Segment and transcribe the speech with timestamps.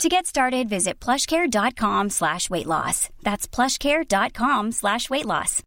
[0.00, 3.08] To get started, visit plushcare.com slash weight loss.
[3.22, 5.62] That's plushcare.com slash weight loss.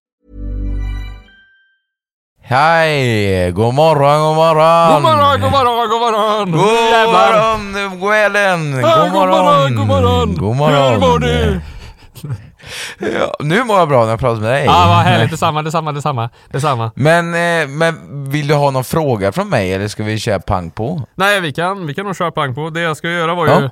[2.42, 3.52] Hej!
[3.52, 4.92] God morgon, god morgon!
[4.94, 6.52] God morgon, god morgon, god morgon!
[6.52, 8.72] God morgon, Gwelen!
[8.82, 9.76] God morgon!
[9.76, 10.36] god morgon!
[10.36, 10.92] God morgon!
[10.94, 11.62] Hur mår du?
[13.00, 14.66] Ja, nu mår jag bra när jag pratar med dig.
[14.66, 15.32] Ja, vad härligt.
[15.32, 16.30] Detsamma, detsamma, detsamma.
[16.52, 16.92] Detsamma.
[16.96, 17.96] Men, eh, men
[18.30, 21.02] vill du ha någon fråga från mig eller ska vi köra pang på?
[21.16, 22.70] Nej, vi kan, vi kan nog köra pang på.
[22.70, 23.62] Det jag ska göra var Ja.
[23.62, 23.70] ju...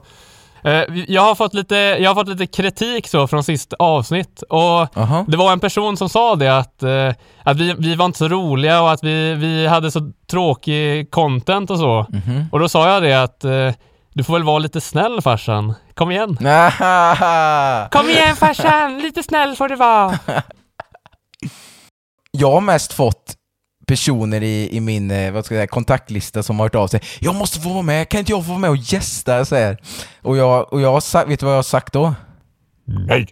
[1.08, 5.26] jag, har fått lite, jag har fått lite kritik så från sist avsnitt och Jaha.
[5.28, 7.14] det var en person som sa det att, eh,
[7.44, 11.70] att vi, vi var inte så roliga och att vi, vi hade så tråkig content
[11.70, 12.06] och så.
[12.10, 12.46] Mhm.
[12.52, 13.72] Och då sa jag det att eh,
[14.14, 15.74] du får väl vara lite snäll farsan.
[15.94, 16.38] Kom igen.
[17.92, 20.20] Kom igen farsan, lite snäll får du vara.
[22.32, 23.36] Jag har mest fått
[23.86, 27.02] personer i, i min eh, vad ska jag säga, kontaktlista som har hört av sig.
[27.20, 29.46] Jag måste få vara med, kan inte jag få vara med och gästa?
[29.46, 29.78] Så här.
[30.22, 32.14] Och jag, och jag har sagt, vet du vad jag har sagt då?
[32.86, 33.28] Nej.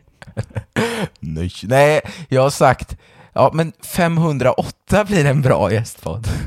[1.19, 1.51] Nej.
[1.63, 2.97] Nej, jag har sagt
[3.33, 6.27] Ja men 508 blir en bra gästpodd.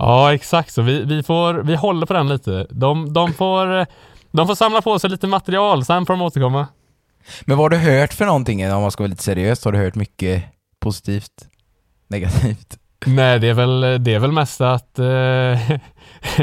[0.00, 0.82] Ja, exakt så.
[0.82, 2.66] Vi, vi, får, vi håller på den lite.
[2.70, 3.86] De, de, får,
[4.30, 6.66] de får samla på sig lite material, sen får de återkomma.
[7.44, 9.64] Men vad har du hört för någonting om man ska vara lite seriös?
[9.64, 10.44] Har du hört mycket
[10.80, 11.48] positivt?
[12.08, 12.78] Negativt?
[13.06, 14.98] Nej, det är väl, det är väl mest att...
[14.98, 15.78] Eh,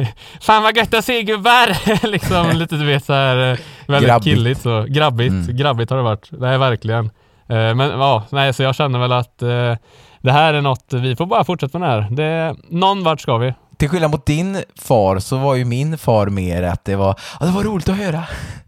[0.41, 2.07] Fan vad gött att se gubbar!
[2.11, 4.25] liksom lite du vet så här eh, väldigt Grabbigt.
[4.25, 4.85] killigt så.
[4.89, 5.31] Grabbigt.
[5.31, 5.57] Mm.
[5.57, 6.27] Grabbigt har det varit.
[6.31, 7.05] Nej, verkligen.
[7.49, 9.75] Eh, men ja, nej, så jag känner väl att eh,
[10.21, 12.09] det här är något, vi får bara fortsätta med det här.
[12.11, 13.53] Det, någon vart ska vi.
[13.77, 17.45] Till skillnad mot din far så var ju min far mer att det var, ja,
[17.45, 18.23] det var roligt att höra.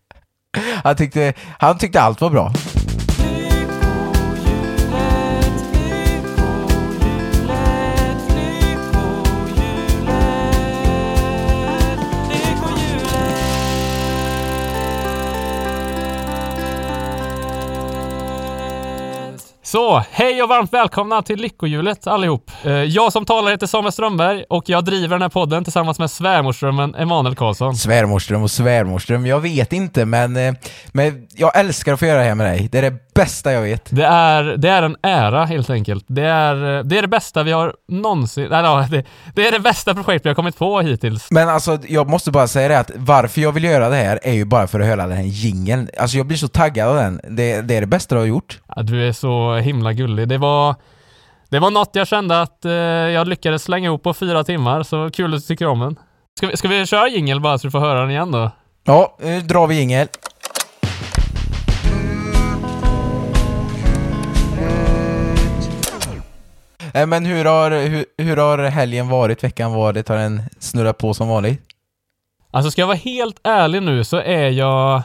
[0.84, 2.54] Han tyckte, han tyckte allt var bra.
[19.68, 22.52] Så, hej och varmt välkomna till Lyckohjulet allihop.
[22.64, 26.12] Eh, jag som talar heter Samuel Strömberg och jag driver den här podden tillsammans med
[26.12, 27.76] svärmorsdrömmen Emanuel Karlsson.
[27.76, 30.54] Svärmorström och svärmorström, jag vet inte men, eh,
[30.92, 32.70] men jag älskar att få göra det här med dig.
[32.72, 33.88] Det är det bästa jag vet.
[33.90, 36.06] Det är, det är en ära helt enkelt.
[36.08, 38.48] Det är, det är det bästa vi har någonsin...
[38.50, 39.06] Nej, ja, det,
[39.36, 41.28] det är det bästa projekt vi har kommit på hittills.
[41.32, 44.34] Men alltså, jag måste bara säga det att varför jag vill göra det här är
[44.34, 45.90] ju bara för att höra den här jingeln.
[45.98, 47.22] Alltså jag blir så taggad av den.
[47.30, 48.60] Det, det är det bästa du har gjort.
[48.76, 50.28] Ja, du är så himla gullig.
[50.28, 50.76] Det var...
[51.50, 55.10] Det var något jag kände att eh, jag lyckades slänga ihop på fyra timmar, så
[55.14, 55.96] kul att du tycker om den.
[56.38, 58.52] Ska vi, ska vi köra jingel bara så du får höra den igen då?
[58.84, 60.08] Ja, nu drar vi jingel.
[66.98, 70.10] Eh, Men hur har, hur, hur har helgen varit, veckan varit?
[70.10, 71.62] Har den snurrat på som vanligt?
[72.52, 75.02] Alltså ska jag vara helt ärlig nu så är jag...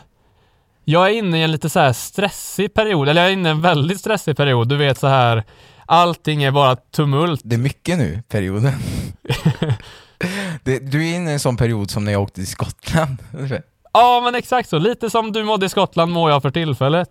[0.84, 3.52] Jag är inne i en lite så här stressig period, eller jag är inne i
[3.52, 4.68] en väldigt stressig period.
[4.68, 5.44] Du vet så här...
[5.86, 7.40] Allting är bara tumult.
[7.44, 8.72] Det är mycket nu, perioden.
[10.62, 13.16] det, du är inne i en sån period som när jag åkte till Skottland.
[13.94, 17.08] Ja men exakt så, lite som du mådde i Skottland mår jag för tillfället.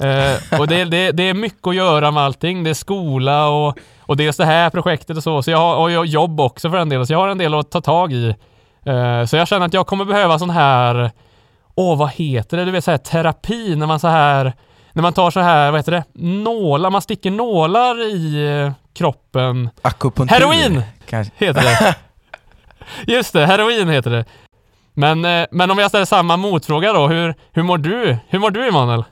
[0.00, 2.64] Eh, och det, det, det är mycket att göra med allting.
[2.64, 3.78] Det är skola och,
[4.10, 5.42] och det är just det här projektet och så.
[5.42, 7.54] Så jag har och jag jobb också för en del, så jag har en del
[7.54, 8.34] att ta tag i.
[8.86, 11.10] Eh, så jag känner att jag kommer behöva sån här,
[11.74, 14.52] åh vad heter det, du vet så här terapi när man så här,
[14.92, 19.70] när man tar så här, vad heter det, nålar, man sticker nålar i eh, kroppen.
[19.82, 20.36] Akupunktur.
[20.36, 20.82] Heroin!
[21.08, 21.32] Kanske.
[21.36, 21.94] Heter det.
[23.12, 24.24] Just det, heroin heter det.
[24.94, 28.16] Men, eh, men om jag ställer samma motfråga då, hur, hur mår du?
[28.28, 29.04] Hur mår du Emanuel?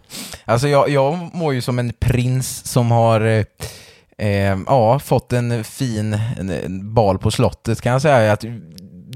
[0.45, 3.45] Alltså jag, jag mår ju som en prins som har
[4.19, 8.33] eh, ja, fått en fin en, bal på slottet kan jag säga.
[8.33, 8.45] Att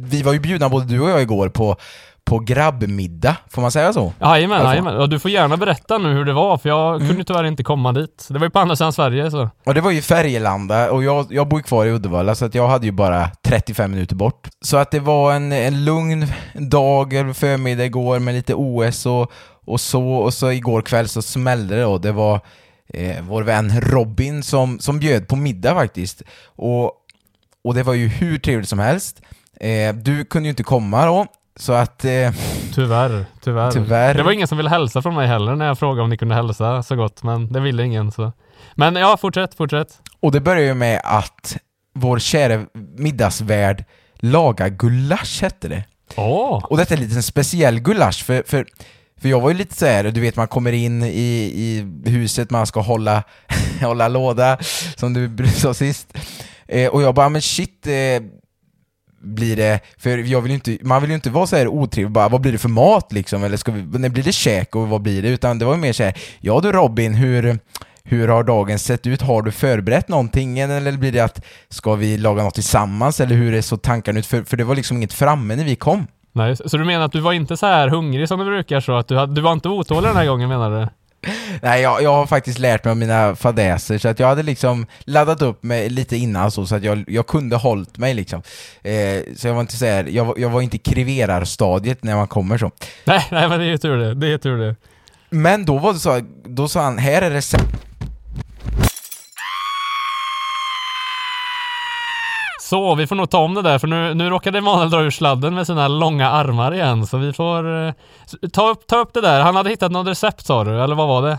[0.01, 1.77] vi var ju bjudna både du och jag igår på,
[2.25, 4.13] på grabbmiddag, får man säga så?
[4.21, 4.71] Jajamän, Alltså.
[4.71, 4.97] jajamän.
[4.97, 7.63] Och du får gärna berätta nu hur det var, för jag kunde ju tyvärr inte
[7.63, 8.27] komma dit.
[8.29, 9.51] Det var ju på andra sidan Sverige så.
[9.67, 12.69] Och det var ju Färgelanda och jag, jag bor kvar i Uddevalla så att jag
[12.69, 14.49] hade ju bara 35 minuter bort.
[14.61, 19.33] Så att det var en, en lugn dag, eller förmiddag igår med lite OS och,
[19.67, 21.99] och så, och så igår kväll så smällde det då.
[21.99, 22.41] Det var
[22.93, 26.23] eh, vår vän Robin som, som bjöd på middag faktiskt.
[26.45, 26.93] Och,
[27.65, 29.23] och det var ju hur trevligt som helst.
[29.61, 32.05] Eh, du kunde ju inte komma då, så att...
[32.05, 32.33] Eh,
[32.75, 33.71] Tyvärr, tyvärr.
[33.71, 34.15] Tyvärr.
[34.15, 36.35] Det var ingen som ville hälsa från mig heller när jag frågade om ni kunde
[36.35, 38.33] hälsa så gott, men det ville ingen så.
[38.75, 39.89] Men ja, fortsätt, fortsätt.
[40.21, 41.57] Och det börjar ju med att
[41.95, 42.67] vår kära
[42.97, 43.85] middagsvärd
[44.15, 45.85] lagar gulasch, hette det.
[46.17, 46.65] Åh!
[46.65, 48.67] Och detta är lite en speciell gulasch, för, för,
[49.23, 51.09] för jag var ju lite så här, du vet man kommer in i,
[51.57, 53.23] i huset, man ska hålla,
[53.81, 54.59] hålla låda,
[54.97, 56.19] som du sa sist.
[56.69, 58.23] Eh, och jag bara, men shit, eh,
[59.23, 62.13] blir det, för jag vill ju inte, man vill ju inte vara så här otrevlig,
[62.13, 64.89] bara vad blir det för mat liksom, eller ska vi, när blir det käk och
[64.89, 65.29] vad blir det?
[65.29, 67.59] Utan det var mer så här, ja du Robin, hur,
[68.03, 69.23] hur har dagen sett ut?
[69.23, 70.59] Har du förberett någonting?
[70.59, 73.21] Eller blir det att, ska vi laga något tillsammans?
[73.21, 74.27] Eller hur är så tankarna ut?
[74.27, 76.07] För, för det var liksom inget framme när vi kom.
[76.33, 78.97] Nej, så du menar att du var inte så här hungrig som du brukar så
[78.97, 80.89] att du, hade, du var inte otålig den här gången menar du?
[81.63, 84.87] Nej, jag, jag har faktiskt lärt mig av mina fadäser, så att jag hade liksom
[85.01, 88.43] laddat upp mig lite innan så, så att jag, jag kunde hållit mig liksom.
[88.83, 92.29] Eh, så jag var inte så här, jag, jag var inte i kriverarstadiet när man
[92.29, 92.71] kommer så.
[93.05, 94.15] Nej, nej men det är ju tur det.
[94.15, 94.77] Det är tur det.
[95.31, 97.92] Men då var det så, då sa han, här är recept
[102.73, 105.11] Så, vi får nog ta om det där för nu, nu råkade Emanuel dra ur
[105.11, 107.93] sladden med sina långa armar igen så vi får eh,
[108.53, 109.41] ta, upp, ta upp det där.
[109.41, 111.39] Han hade hittat något recept sa du, eller vad var det?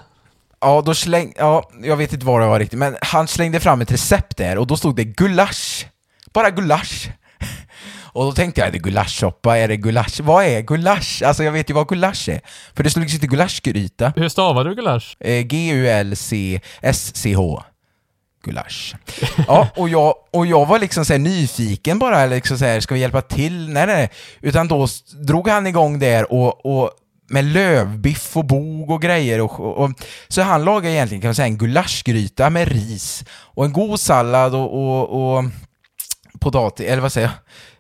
[0.61, 1.33] Ja, då släng...
[1.37, 4.57] Ja, jag vet inte vad det var riktigt, men han slängde fram ett recept där
[4.57, 5.87] och då stod det gulasch.
[6.33, 7.09] Bara gulasch.
[8.13, 9.57] Och då tänkte jag, är det gulaschsoppa?
[9.57, 10.19] Är det gulasch?
[10.19, 11.21] Vad är gulasch?
[11.25, 12.41] Alltså jag vet ju vad gulasch är.
[12.75, 14.13] För det stod liksom inte gulaschgryta.
[14.15, 15.17] Hur stavar du gulasch?
[15.19, 16.63] Eh, G-U-L-C-S-C-H.
[18.43, 18.95] Gulasch.
[19.47, 23.01] Ja, och jag, och jag var liksom så nyfiken bara, liksom så här, ska vi
[23.01, 23.69] hjälpa till?
[23.69, 24.09] Nej, nej, nej.
[24.41, 24.87] Utan då
[25.27, 26.91] drog han igång där och, och
[27.29, 29.41] med lövbiff och bog och grejer.
[29.41, 29.91] Och, och, och,
[30.27, 34.55] så han lagade egentligen kan man säga en gulaschgryta med ris och en god sallad
[34.55, 35.43] och, och, och
[36.43, 37.29] potatis, eller vad säger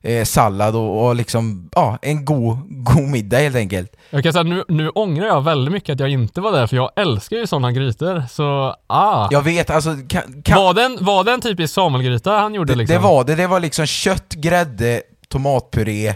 [0.01, 3.95] jag, eh, sallad och, och liksom, ja, en god, god middag helt enkelt.
[4.09, 6.75] Jag kan säga nu, nu ångrar jag väldigt mycket att jag inte var där för
[6.75, 8.23] jag älskar ju sådana grytor.
[8.31, 9.27] Så, ah.
[9.31, 12.77] Jag vet, alltså, kan, kan, Var, den, var det en typisk Samuelgryta han gjorde det,
[12.77, 12.95] liksom?
[12.95, 16.15] det var det, det var liksom kött, grädde, tomatpuré,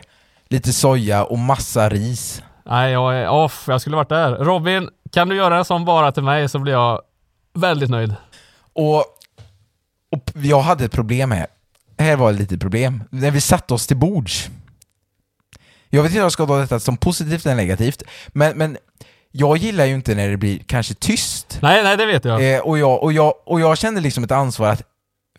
[0.49, 2.41] lite soja och massa ris.
[2.69, 3.65] Nej, jag är off.
[3.67, 4.35] Jag skulle varit där.
[4.35, 7.01] Robin, kan du göra en sån bara till mig så blir jag
[7.53, 8.15] väldigt nöjd.
[8.73, 8.97] Och,
[10.11, 11.47] och jag hade ett problem här.
[11.97, 13.03] Här var ett litet problem.
[13.09, 14.49] När vi satte oss till bords.
[15.89, 18.77] Jag vet inte om jag ska ta detta som positivt eller negativt, men, men
[19.31, 21.59] jag gillar ju inte när det blir kanske tyst.
[21.61, 22.53] Nej, nej, det vet jag.
[22.53, 24.83] Eh, och, jag, och, jag, och jag kände liksom ett ansvar att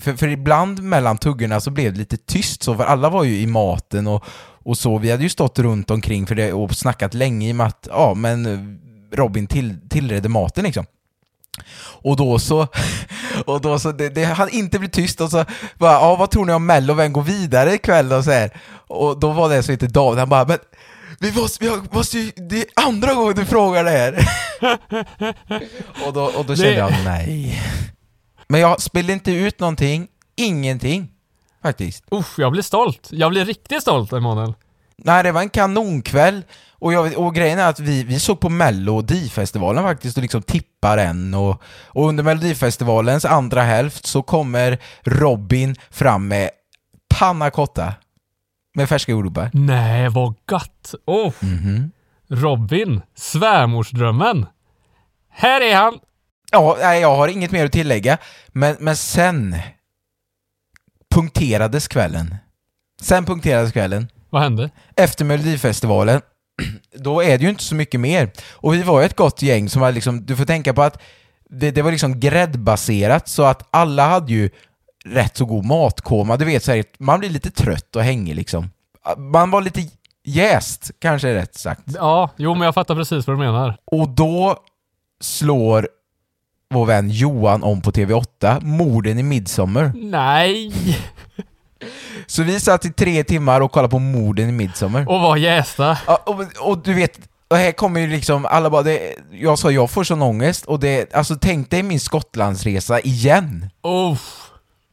[0.01, 3.41] för, för ibland mellan tuggorna så blev det lite tyst så, för alla var ju
[3.41, 4.25] i maten och,
[4.65, 4.99] och så.
[4.99, 7.89] Vi hade ju stått runt omkring för det och snackat länge i och med att,
[7.91, 8.81] ja men
[9.13, 10.85] Robin till, tillredde maten liksom.
[12.03, 12.67] Och då så,
[13.47, 15.45] och då så, det, det hade inte blivit tyst och så
[15.75, 18.51] bara, ja vad tror ni om Mello, vem går vidare ikväll och så här.
[18.89, 20.59] Och då var det så inte David, han bara, men
[21.21, 24.29] vi måste, vi måste ju, det är andra gången du frågar det här.
[26.07, 27.63] och då, och då kände Det- jag, nej.
[28.49, 30.07] Men jag spelade inte ut någonting,
[30.37, 31.09] ingenting.
[31.63, 32.05] Faktiskt.
[32.13, 33.09] Usch, jag blir stolt.
[33.11, 34.55] Jag blir riktigt stolt, Emanuel.
[34.99, 36.43] Nej, det var en kanonkväll.
[36.81, 40.97] Och, jag, och grejen är att vi, vi såg på Melodifestivalen faktiskt och liksom tippar
[40.97, 46.51] den och, och under Melodifestivalens andra hälft så kommer Robin fram med
[47.15, 47.95] panna cotta
[48.75, 49.51] med färska jordgubbar.
[49.53, 50.95] Nej, vad gott.
[51.07, 51.91] Oh, Mhm.
[52.31, 54.47] Robin, svärmorsdrömmen.
[55.31, 55.99] Här är han.
[56.53, 58.19] Ja, nej, jag har inget mer att tillägga,
[58.49, 59.57] men, men sen
[61.15, 62.37] punkterades kvällen.
[63.01, 64.09] Sen punkterades kvällen.
[64.31, 64.71] Vad hände?
[64.97, 66.21] efter Melodifestivalen,
[66.95, 68.31] då är det ju inte så mycket mer.
[68.53, 71.03] Och vi var ju ett gott gäng som var liksom, du får tänka på att
[71.51, 74.51] det, det var liksom gräddbaserat så att alla hade ju
[75.05, 76.37] rätt så god matkoma.
[76.37, 78.71] Du vet, så här, man blir lite trött och hängig liksom.
[79.17, 79.89] Man var lite
[80.25, 81.83] jäst, kanske är rätt sagt.
[81.87, 83.77] Ja, jo men jag fattar precis vad du menar.
[83.85, 84.57] Och då
[85.21, 85.89] slår
[86.71, 89.93] vår vän Johan om på TV8, morden i Midsommar.
[89.95, 90.73] Nej!
[92.29, 95.09] Så vi satt i tre timmar och kollade på morden i Midsommar.
[95.09, 95.99] Och var jästa.
[96.07, 99.71] Ja, och, och du vet, och här kommer ju liksom, alla bara, det, jag sa
[99.71, 103.71] jag får sån ångest och det, alltså tänk dig min Skottlandsresa igen.
[103.83, 104.51] Uff.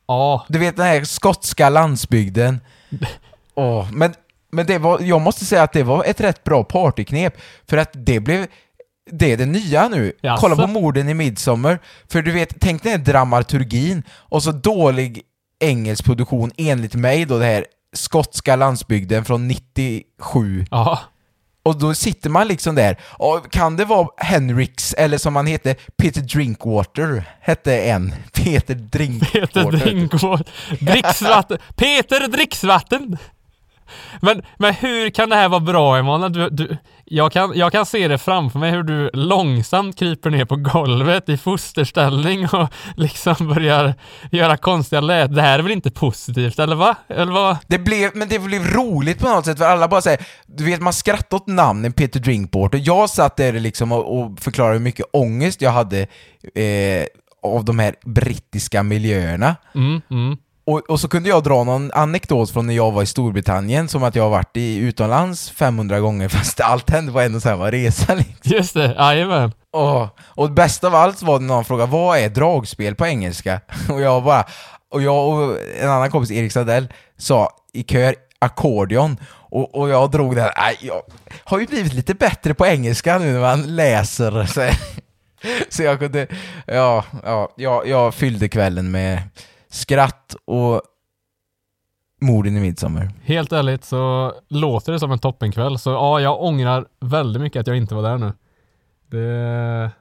[0.07, 0.45] Ja.
[0.49, 2.59] Du vet den här skotska landsbygden.
[3.55, 4.13] Åh, men,
[4.51, 7.33] men det var, jag måste säga att det var ett rätt bra partyknep,
[7.69, 8.47] för att det blev,
[9.11, 10.13] det är det nya nu.
[10.21, 10.41] Jaså?
[10.41, 11.79] Kolla på morden i Midsommar.
[12.07, 15.21] För du vet, tänk den här dramaturgin och så dålig
[15.59, 20.65] engelsk produktion enligt mig då, det här skotska landsbygden från 97.
[20.71, 20.99] Ja.
[21.63, 25.75] Och då sitter man liksom där, och kan det vara Henriks, eller som han hette,
[25.97, 28.13] Peter Drinkwater, hette en.
[28.33, 29.41] Peter Drinkwater.
[29.41, 30.45] Peter Drinkwater.
[30.79, 31.57] Dricksvatten.
[31.75, 33.17] Peter Dricksvatten!
[34.21, 36.33] Men, men hur kan det här vara bra Emanuel?
[36.33, 40.45] Du, du, Jag kan, jag kan se det framför mig hur du långsamt kryper ner
[40.45, 43.93] på golvet i fosterställning och liksom börjar
[44.31, 45.35] göra konstiga lät.
[45.35, 46.95] Det här är väl inte positivt, eller va?
[47.07, 47.57] Eller vad?
[47.67, 50.81] Det blev, men det blev roligt på något sätt, för alla bara säger, du vet
[50.81, 52.81] man skrattar åt namnen Peter Drinkwater.
[52.83, 55.99] Jag satt där liksom och, och förklarade hur mycket ångest jag hade
[56.55, 57.05] eh,
[57.43, 59.55] av de här brittiska miljöerna.
[59.75, 60.37] Mm, mm.
[60.67, 64.03] Och, och så kunde jag dra någon anekdot från när jag var i Storbritannien, som
[64.03, 67.71] att jag har varit i utomlands 500 gånger, fast allt hände på en och samma
[67.71, 68.33] resa liksom.
[68.43, 69.51] Just det, jajamän.
[69.73, 73.61] Åh, och bäst av allt var när någon frågade vad är dragspel på engelska?
[73.89, 74.43] Och jag bara,
[74.91, 79.17] och jag och en annan kompis, Erik Sadell, sa i kör ackordion.
[79.29, 81.01] Och, och jag drog den, nej, jag
[81.43, 84.45] har ju blivit lite bättre på engelska nu när man läser.
[84.45, 84.69] Så,
[85.69, 86.27] så jag kunde,
[86.65, 89.21] ja, ja, jag, jag fyllde kvällen med
[89.75, 90.81] skratt och
[92.21, 93.11] morden i midsommar.
[93.23, 95.79] Helt ärligt så låter det som en toppenkväll.
[95.79, 98.33] Så ja, jag ångrar väldigt mycket att jag inte var där nu.
[99.07, 99.91] Det...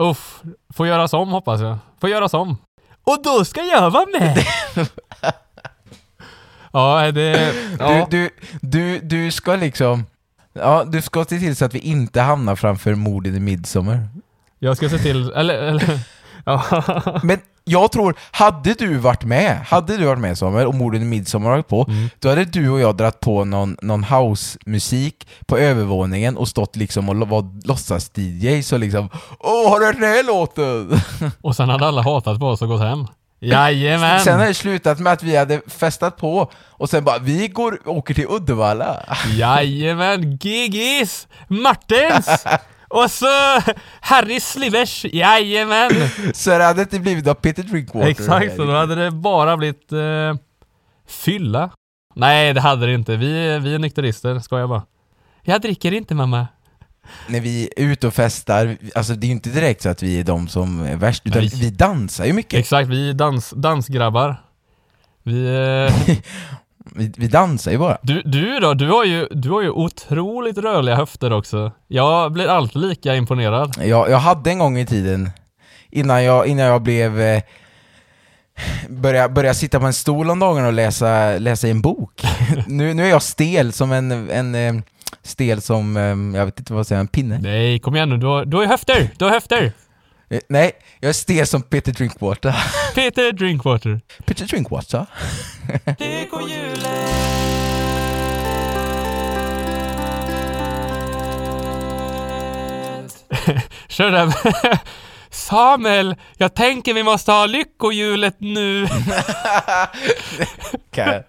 [0.00, 0.42] Uff,
[0.74, 1.78] får göras om hoppas jag.
[2.00, 2.56] Får göras om.
[3.04, 4.38] Och då ska jag vara med!
[6.72, 7.54] ja, det...
[7.78, 8.06] Ja.
[8.10, 10.06] Du, du, du, du ska liksom,
[10.52, 14.08] ja, du ska se till så att vi inte hamnar framför morden i midsommar.
[14.58, 15.54] Jag ska se till, eller...
[15.54, 15.98] eller.
[17.22, 21.04] Men jag tror, hade du varit med, hade du varit med Samuel och morden i
[21.04, 22.08] midsommar varit på, Mm.
[22.18, 27.08] då hade du och jag dragit på någon, någon housemusik på övervåningen och stått liksom
[27.08, 29.08] och var låtsas-DJ så liksom
[29.38, 31.00] Åh, har du hört den här låten?
[31.40, 33.06] Och sen hade alla hatat på oss och gått hem.
[33.40, 34.20] Jajamän!
[34.20, 37.78] Sen hade det slutat med att vi hade festat på och sen bara, vi går,
[37.88, 38.96] åker till Uddevalla.
[39.36, 40.36] Jajamän!
[40.42, 41.26] Gigis!
[41.48, 42.44] Martins!
[42.92, 43.26] Och så
[44.00, 45.04] Harry Slivers!
[45.04, 45.90] Jajamän!
[46.34, 48.08] Så det hade inte blivit av Peter Drinkwater.
[48.08, 50.34] Exakt, så då hade det bara blivit eh,
[51.08, 51.70] fylla.
[52.14, 53.16] Nej, det hade det inte.
[53.16, 54.82] Vi, vi är nykterister, ska jag bara.
[55.42, 56.46] Jag dricker inte mamma.
[57.26, 60.20] När vi är ute och festar, alltså det är ju inte direkt så att vi
[60.20, 61.50] är de som är värst, utan Nej.
[61.54, 62.60] vi dansar ju mycket.
[62.60, 64.36] Exakt, vi är dans, dansgrabbar.
[65.22, 66.16] Vi, eh,
[66.94, 67.98] Vi, vi dansar ju bara.
[68.02, 68.74] du, du då?
[68.74, 71.72] Du har, ju, du har ju otroligt rörliga höfter också.
[71.88, 73.74] Jag blir alltid lika imponerad.
[73.84, 75.30] Jag, jag hade en gång i tiden,
[75.90, 77.42] innan jag, innan jag blev eh,
[78.88, 82.22] började, började sitta på en stol om dagen och läsa, läsa i en bok.
[82.66, 84.82] nu, nu är jag stel som en, en eh,
[85.22, 87.38] stel som, eh, jag vet inte vad säger en pinne?
[87.42, 88.16] Nej, kom igen nu.
[88.16, 89.10] Du har, du har ju höfter!
[89.18, 89.72] Du har höfter!
[90.32, 92.54] Eh, Nej, jag är stel som Peter Drinkwater.
[92.94, 94.00] Peter Drinkwater.
[94.26, 95.06] Peter Drinkwater?
[103.88, 104.32] Kör den.
[105.30, 108.86] Samuel, jag tänker vi måste ha lyckohjulet nu.
[110.90, 111.22] Kan-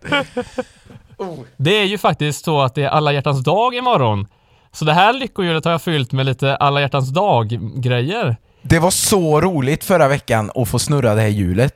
[1.57, 4.27] Det är ju faktiskt så att det är alla hjärtans dag imorgon.
[4.71, 8.35] Så det här lyckohjulet har jag fyllt med lite alla hjärtans dag-grejer.
[8.65, 11.73] Det var så roligt förra veckan att få snurra det här hjulet.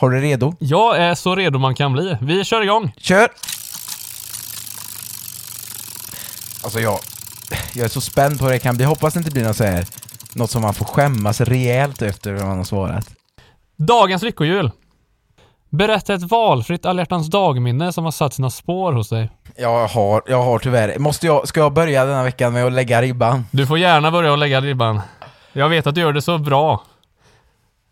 [0.00, 0.54] Har du redo?
[0.58, 2.16] Jag är så redo man kan bli.
[2.20, 2.92] Vi kör igång.
[2.98, 3.28] Kör!
[6.64, 6.98] Alltså jag,
[7.74, 8.84] jag är så spänd på hur det kan bli.
[8.84, 9.86] Hoppas det inte blir något så här,
[10.34, 13.10] något som man får skämmas rejält efter vad man har svarat.
[13.76, 14.70] Dagens lyckohjul.
[15.70, 19.30] Berätta ett valfritt alla dagminne som har satt sina spår hos dig.
[19.56, 20.98] Jag har, jag har tyvärr.
[20.98, 23.46] Måste jag, ska jag börja denna veckan med att lägga ribban?
[23.50, 25.00] Du får gärna börja och lägga ribban.
[25.56, 26.82] Jag vet att du gör det så bra.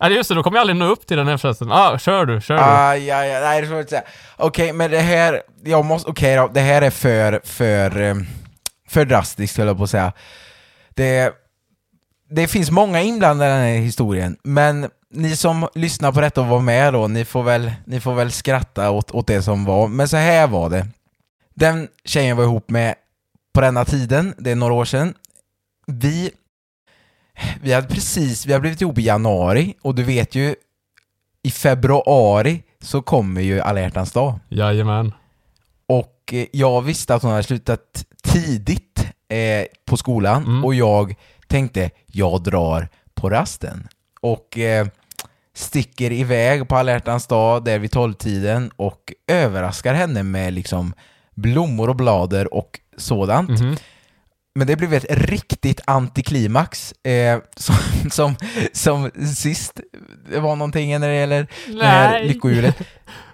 [0.03, 1.71] Eller just det, då kommer jag aldrig nå upp till den här förresten.
[1.71, 2.61] Ah, kör du, kör du.
[2.61, 4.03] Ah, ja, ja, nej det får jag inte säga.
[4.37, 8.15] Okej, men det här, jag måste, okej då, det här är för, för, eh,
[8.87, 10.13] för drastiskt höll jag på att säga.
[10.89, 11.33] Det,
[12.29, 16.47] det finns många inblandade i den här historien, men ni som lyssnar på detta och
[16.47, 19.87] var med då, ni får väl, ni får väl skratta åt, åt det som var.
[19.87, 20.87] Men så här var det.
[21.53, 22.95] Den tjejen jag var ihop med
[23.53, 25.13] på denna tiden, det är några år sedan,
[25.87, 26.31] vi,
[27.61, 30.55] vi hade precis, vi har blivit ihop i januari och du vet ju,
[31.43, 34.39] i februari så kommer ju alla hjärtans dag.
[34.49, 35.13] Jajamän.
[35.87, 40.65] Och eh, jag visste att hon hade slutat tidigt eh, på skolan Mm.
[40.65, 41.15] och jag
[41.47, 43.87] tänkte, jag drar på rasten.
[44.21, 44.87] Och eh,
[45.53, 50.93] sticker iväg på alla hjärtans dag där vid tolvtiden och överraskar henne med liksom
[51.35, 53.49] blommor och blader och sådant.
[53.59, 53.75] Mhm.
[54.55, 57.75] Men det blev ett riktigt antiklimax eh, som,
[58.11, 58.35] som,
[58.73, 59.79] som sist
[60.29, 62.27] det var någonting när det gäller det här Nej.
[62.27, 62.75] lyckohjulet.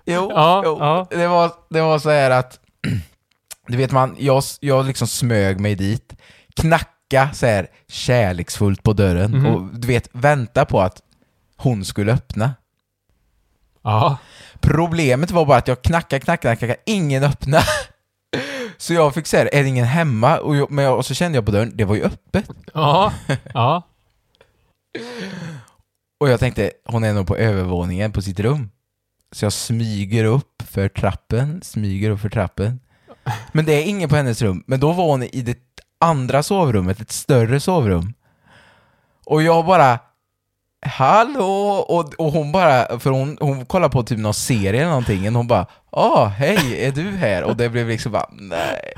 [0.06, 0.78] Jo, Ja, jo.
[0.80, 1.08] ja.
[1.10, 2.60] Det, var, det var så här att,
[3.68, 6.14] du vet man, jag, jag liksom smög mig dit,
[6.56, 9.46] knacka så här kärleksfullt på dörren Mhm.
[9.46, 11.02] och du vet, vänta på att
[11.58, 12.54] hon skulle öppna.
[13.84, 14.18] Ja.
[14.60, 17.64] Problemet var bara att jag knackade, knackade, knackade, ingen öppnade.
[18.82, 20.40] Så jag fick säga är det ingen hemma?
[20.40, 22.50] Och, jag, men jag, och så kände jag på dörren, det var ju öppet.
[22.74, 23.14] Ja,
[23.54, 23.88] ja.
[26.20, 28.70] Och jag tänkte, hon är nog på övervåningen på sitt rum.
[29.32, 32.80] Så jag smyger upp för trappen, smyger upp för trappen.
[33.52, 34.64] Men det är ingen på hennes rum.
[34.68, 35.58] Men då var hon i det
[36.00, 38.14] andra sovrummet, ett större sovrum.
[39.26, 40.00] Och jag bara,
[40.82, 41.86] hallå!
[41.90, 45.34] Och, och hon bara, för hon, hon kollar på typ någon serie eller någonting, och
[45.34, 47.44] hon bara, ah, hej, är du här?
[47.44, 48.94] Och det blev liksom bara, nej.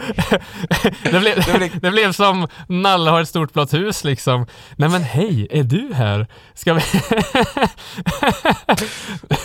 [1.03, 1.43] Det blev,
[1.81, 4.45] det blev som Nalle har ett stort blått hus liksom.
[4.75, 6.27] Nej men hej, är du här?
[6.53, 6.81] Ska vi...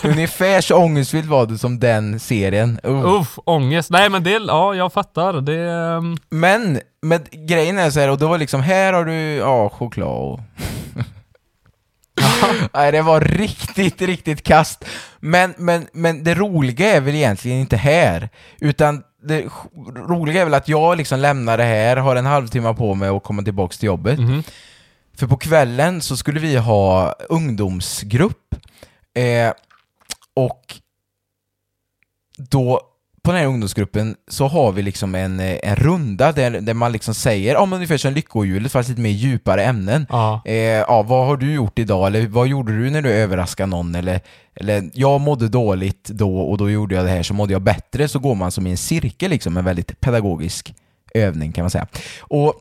[0.09, 2.79] Ungefär så ångestfyllt var det som den serien.
[2.87, 3.05] Uh.
[3.05, 3.89] Uff, ångest.
[3.89, 5.33] Nej men det, ja jag fattar.
[5.33, 5.71] Det...
[5.71, 9.69] ehm, Men, men grejen är så här, och det var liksom, här har du, ja,
[9.69, 10.39] choklad och...
[12.73, 14.85] Nej, det var riktigt, riktigt kast.
[15.19, 19.45] Men, men, men det roliga är väl egentligen inte här, utan det
[19.95, 23.23] roliga är väl att jag liksom lämnar det här, har en halvtimme på mig att
[23.23, 24.19] komma tillbaks till jobbet.
[24.19, 24.43] mhm.
[25.17, 28.55] För på kvällen så skulle vi ha ungdomsgrupp.
[29.13, 29.53] Eh,
[30.33, 30.75] och
[32.37, 32.81] då
[33.21, 36.91] på den här ungdomsgruppen så har vi liksom en, eh, en runda där, där man
[36.91, 40.05] liksom säger, ja men ungefär som lyckohjulet fast lite mer djupare ämnen.
[40.09, 40.41] Ja.
[40.45, 42.07] Eh, ja, vad har du gjort idag?
[42.07, 43.95] Eller vad gjorde du när du överraskade någon?
[43.95, 44.21] Eller,
[44.55, 48.07] eller jag mådde dåligt då och då gjorde jag det här så mådde jag bättre.
[48.07, 50.73] Så går man som i en cirkel liksom, en väldigt pedagogisk
[51.13, 51.87] övning kan man säga.
[52.21, 52.53] Och,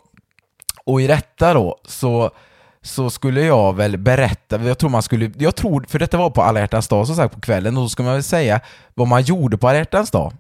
[0.85, 2.31] och i detta då så
[2.83, 6.43] så skulle jag väl berätta, jag tror man skulle, jag tror, för detta var på
[6.43, 8.61] alla hjärtans dag som sagt på kvällen, och då skulle man väl säga
[8.95, 10.33] vad man gjorde på alla hjärtans dag.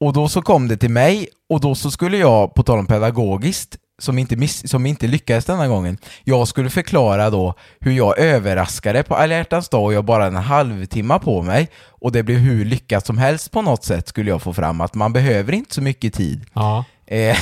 [0.00, 2.86] Och då så kom det till mig, och då så skulle jag, på tal om
[2.86, 8.18] pedagogiskt, som inte, miss, som inte lyckades denna gången, jag skulle förklara då hur jag
[8.18, 12.38] överraskade på alla hjärtans dag och jag bara en halvtimme på mig och det blev
[12.38, 15.74] hur lyckat som helst på något sätt skulle jag få fram att man behöver inte
[15.74, 16.46] så mycket tid.
[16.52, 16.84] Ja.
[17.06, 17.36] Eh,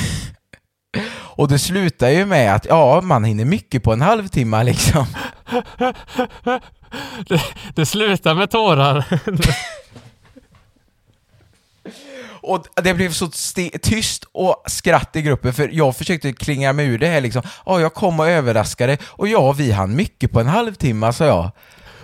[1.13, 5.05] och det slutar ju med att ja, man hinner mycket på en halvtimme liksom.
[7.27, 7.41] Det,
[7.75, 9.05] det slutar med tårar.
[12.47, 13.29] Och det blev så
[13.81, 17.41] tyst och skratt i gruppen för jag försökte klinga mig ur det här liksom.
[17.65, 21.51] Ja, jag kom och överraskade och ja, vi hann mycket på en halvtimme, sa jag.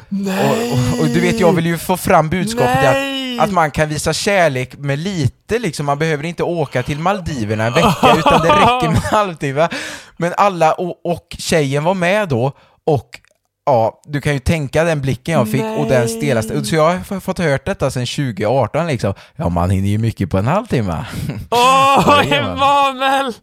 [0.09, 3.39] Och, och, och du vet, jag vill ju få fram budskapet Nej!
[3.39, 5.85] att, att man kan visa kärlek med lite liksom.
[5.85, 9.69] Man behöver inte åka till Maldiverna en vecka utan det räcker med en halvtimme.
[10.17, 12.51] Men alla, och, och tjejen var med då
[12.85, 13.19] och
[13.65, 16.65] Ja, du kan ju tänka den blicken jag fick och den stelaste.
[16.65, 19.13] Så jag har fått hört detta sedan 2018 liksom.
[19.35, 21.05] Ja, man hinner ju mycket på en halvtimme.
[21.49, 22.51] Åh, Jajamän.
[22.51, 23.33] Emanuel!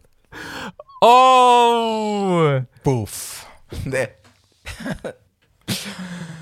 [1.01, 2.61] Åh!
[2.83, 3.45] Puff.
[3.85, 4.09] Det...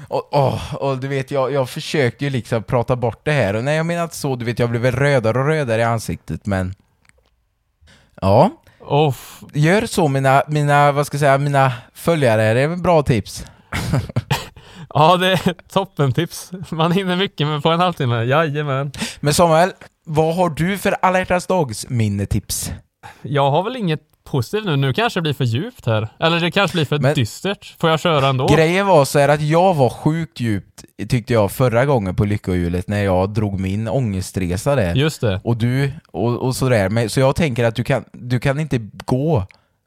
[0.07, 3.53] och, åh, och du vet, jag, jag försökte ju liksom prata bort det här.
[3.53, 4.35] Och nej, jag menar inte så.
[4.35, 6.75] Du vet, jag blev väl rödare och rödare i ansiktet, men...
[8.21, 9.43] Ja, Off.
[9.53, 12.53] gör så mina, mina, vad ska jag säga, mina följare.
[12.53, 13.45] Det är väl bra tips.
[14.93, 16.51] Ja, det är toppentips.
[16.69, 18.23] Man hinner mycket med på en halvtimme.
[18.23, 18.91] Jajamän.
[19.19, 19.71] Men Samuel,
[20.05, 22.71] vad har du för alla hjärtans dags minnetips?
[23.21, 24.75] Jag har väl inget positivt nu.
[24.75, 26.07] Nu kanske det blir för djupt här.
[26.19, 27.75] Eller det kanske blir för Men- dystert.
[27.79, 28.47] Får jag köra ändå?
[28.47, 32.87] Grejen var så här att jag var sjukt djupt, tyckte jag, förra gången på Lyckohjulet
[32.87, 34.95] när jag drog min ångestresa där.
[34.95, 35.41] Just det.
[35.43, 36.89] Och du, och, och sådär.
[36.89, 39.45] Men, så jag tänker att du kan, du kan inte gå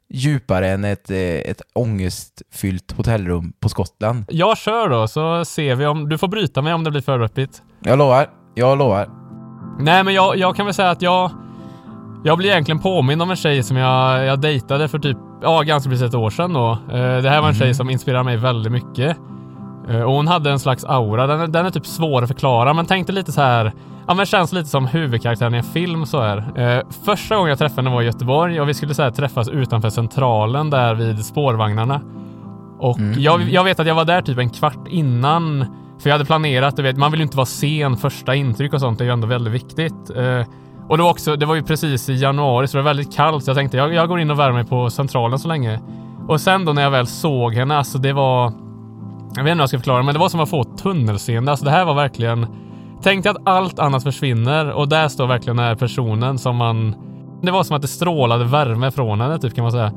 [0.09, 4.25] djupare än ett, eh, ett ångestfyllt hotellrum på Skottland.
[4.29, 6.09] Jag kör då, så ser vi om...
[6.09, 7.61] Du får bryta mig om det blir för öppigt.
[7.79, 9.09] Jag lovar, jag lovar.
[9.79, 11.31] Nej, men jag, jag kan väl säga att jag...
[12.25, 15.89] Jag blir egentligen påmind om en tjej som jag, jag dejtade för typ, ja ganska
[15.89, 16.71] precis ett år sedan då.
[16.71, 19.17] Eh, det här var en tjej som inspirerar mig väldigt mycket.
[19.89, 22.73] Eh, och hon hade en slags aura, den är, den är typ svår att förklara
[22.73, 23.73] men tänk dig lite så här.
[24.07, 26.37] Ja men känns lite som huvudkaraktären i en film så här.
[26.55, 29.49] Eh, första gången jag träffade henne var i Göteborg och vi skulle så här, träffas
[29.49, 32.01] utanför centralen där vid spårvagnarna.
[32.79, 35.65] Och jag, jag vet att jag var där typ en kvart innan.
[35.99, 37.97] För jag hade planerat, du vet, man vill ju inte vara sen.
[37.97, 40.09] Första intryck och sånt är ju ändå väldigt viktigt.
[40.15, 40.45] Eh,
[40.89, 43.43] och det var också, det var ju precis i januari så det var väldigt kallt.
[43.43, 45.79] Så jag tänkte jag, jag går in och värmer mig på centralen så länge.
[46.27, 48.53] Och sen då när jag väl såg henne, alltså det var...
[49.35, 51.51] Jag vet inte hur jag ska förklara, men det var som att få tunnelseende.
[51.51, 52.47] Alltså det här var verkligen...
[53.03, 56.95] Tänk dig att allt annat försvinner och där står verkligen den här personen som man...
[57.41, 59.91] Det var som att det strålade värme från henne typ kan man säga.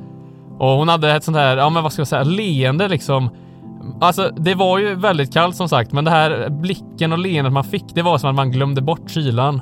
[0.59, 3.31] Och hon hade ett sånt här, ja men vad ska jag säga, leende liksom.
[4.01, 7.65] Alltså det var ju väldigt kallt som sagt, men det här blicken och leendet man
[7.65, 9.61] fick, det var som att man glömde bort kylan.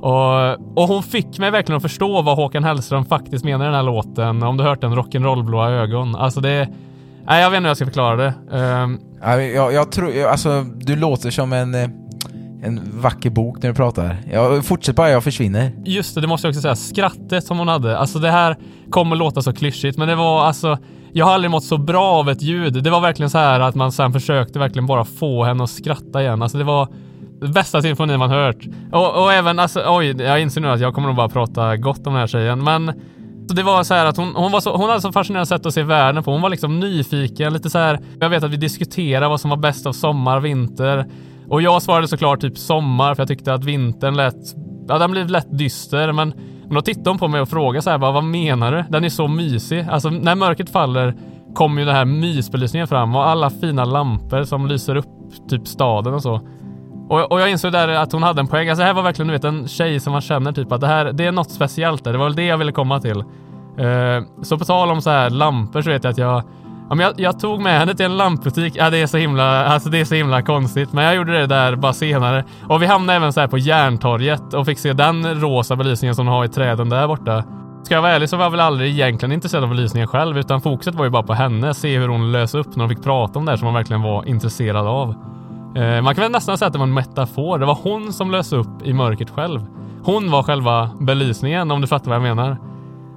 [0.00, 3.74] Och, och hon fick mig verkligen att förstå vad Håkan Hellström faktiskt menar i den
[3.74, 4.42] här låten.
[4.42, 6.16] Om du hört den, Rock'n'roll-blåa ögon.
[6.16, 6.68] Alltså det...
[7.26, 8.34] Nej, jag vet inte hur jag ska förklara det.
[8.50, 9.00] Um,
[9.54, 11.88] Jag, jag tror, alltså du låter som en, eh,
[12.62, 14.16] en vacker bok när du pratar.
[14.32, 15.72] Jag, fortsätt bara, jag försvinner.
[15.84, 16.76] Just det, det måste jag också säga.
[16.76, 17.98] Skrattet som hon hade.
[17.98, 18.56] Alltså det här
[18.90, 20.78] kommer låta så klyschigt, men det var alltså...
[21.14, 22.84] Jag har aldrig mått så bra av ett ljud.
[22.84, 26.22] Det var verkligen så här att man sen försökte verkligen bara få henne att skratta
[26.22, 26.42] igen.
[26.42, 26.88] Alltså det var
[27.54, 28.66] bästa symfonin man hört.
[28.92, 32.06] Och, och även, alltså oj, jag inser nu att jag kommer nog bara prata gott
[32.06, 32.92] om den här tjejen, men
[33.48, 35.66] så det var så här att hon, hon, var så, hon hade så fascinerande sätt
[35.66, 36.30] att se världen på.
[36.32, 38.00] Hon var liksom nyfiken, lite så här.
[38.20, 41.06] Jag vet att vi diskuterade vad som var bäst av sommar, vinter.
[41.52, 44.34] Och jag svarade såklart typ sommar, för jag tyckte att vintern lät...
[44.88, 46.34] Ja, den blev lätt dyster, men,
[46.64, 48.84] men då tittade hon på mig och frågade så här, bara, vad menar du?
[48.88, 49.86] Den är så mysig.
[49.90, 51.14] Alltså, när mörkret faller
[51.54, 55.06] kommer ju den här mysbelysningen fram och alla fina lampor som lyser upp
[55.48, 56.40] typ staden och så.
[57.08, 58.68] Och, och jag insåg där att hon hade en poäng.
[58.68, 60.86] Alltså det här var verkligen du vet, en tjej som man känner typ att det
[60.86, 62.12] här, det är något speciellt där.
[62.12, 63.18] Det var väl det jag ville komma till.
[63.18, 66.42] Uh, så på tal om så här lampor så vet jag att jag
[66.92, 68.72] Ja, men jag, jag, tog med henne till en lampbutik.
[68.76, 70.92] Ja, det är så himla, alltså det är så himla konstigt.
[70.92, 72.44] Men jag gjorde det där bara senare.
[72.68, 76.26] Och vi hamnade även så här på Järntorget och fick se den rosa belysningen som
[76.26, 77.44] de har i träden där borta.
[77.82, 80.60] Ska jag vara ärlig så var jag väl aldrig egentligen intresserad av belysningen själv, utan
[80.60, 81.74] fokuset var ju bara på henne.
[81.74, 84.28] Se hur hon lös upp när hon fick prata om det som hon verkligen var
[84.28, 85.14] intresserad av.
[85.76, 87.58] Eh, man kan väl nästan säga att det var en metafor.
[87.58, 89.66] Det var hon som löste upp i mörkret själv.
[90.02, 92.56] Hon var själva belysningen, om du fattar vad jag menar.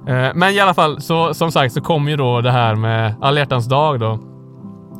[0.08, 3.14] Eh, men i alla fall, så, som sagt så kom ju då det här med
[3.20, 4.18] alla hjärtans dag då.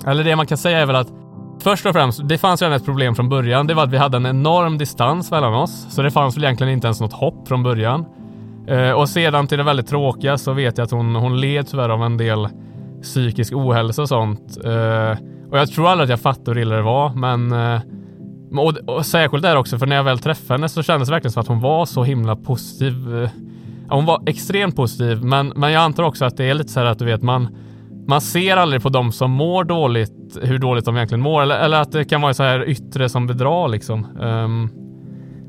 [0.07, 1.09] Eller det man kan säga är väl att
[1.61, 3.67] Först och främst, det fanns redan ett problem från början.
[3.67, 5.87] Det var att vi hade en enorm distans mellan oss.
[5.91, 8.05] Så det fanns väl egentligen inte ens något hopp från början.
[8.67, 11.89] Eh, och sedan till det väldigt tråkiga så vet jag att hon, hon led tyvärr
[11.89, 12.49] av en del
[13.03, 14.59] psykisk ohälsa och sånt.
[14.65, 15.19] Eh,
[15.51, 17.53] och jag tror aldrig att jag fattade hur illa det var, men
[18.59, 21.33] och, och särskilt där också, för när jag väl träffade henne så kändes det verkligen
[21.33, 22.95] som att hon var så himla positiv.
[23.89, 26.87] Hon var extremt positiv, men, men jag antar också att det är lite så här
[26.87, 27.57] att du vet, man,
[28.09, 31.81] man ser aldrig på dem som mår dåligt hur dåligt de egentligen mår, eller, eller
[31.81, 34.07] att det kan vara så här yttre som bedrar liksom.
[34.21, 34.71] Um,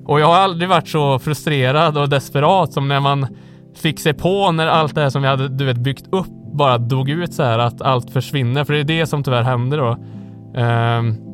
[0.06, 3.28] och jag har aldrig varit så frustrerad och desperat som när man
[3.76, 6.78] fick se på när allt det här som vi hade du vet, byggt upp bara
[6.78, 8.64] dog ut så här, att allt försvinner.
[8.64, 9.98] För det är det som tyvärr händer då.
[10.62, 11.27] Um,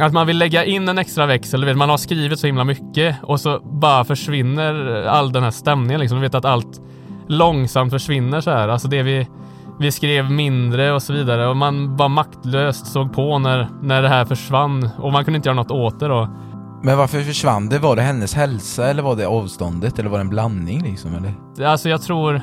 [0.00, 2.64] att man vill lägga in en extra växel, du vet, man har skrivit så himla
[2.64, 6.18] mycket och så bara försvinner all den här stämningen liksom.
[6.18, 6.80] Du vet att allt
[7.28, 8.68] långsamt försvinner så här.
[8.68, 9.28] Alltså det vi,
[9.78, 14.08] vi skrev mindre och så vidare och man bara maktlöst såg på när, när det
[14.08, 16.28] här försvann och man kunde inte göra något åt det då.
[16.82, 17.78] Men varför försvann det?
[17.78, 21.66] Var det hennes hälsa eller var det avståndet eller var det en blandning liksom eller?
[21.68, 22.40] Alltså jag tror,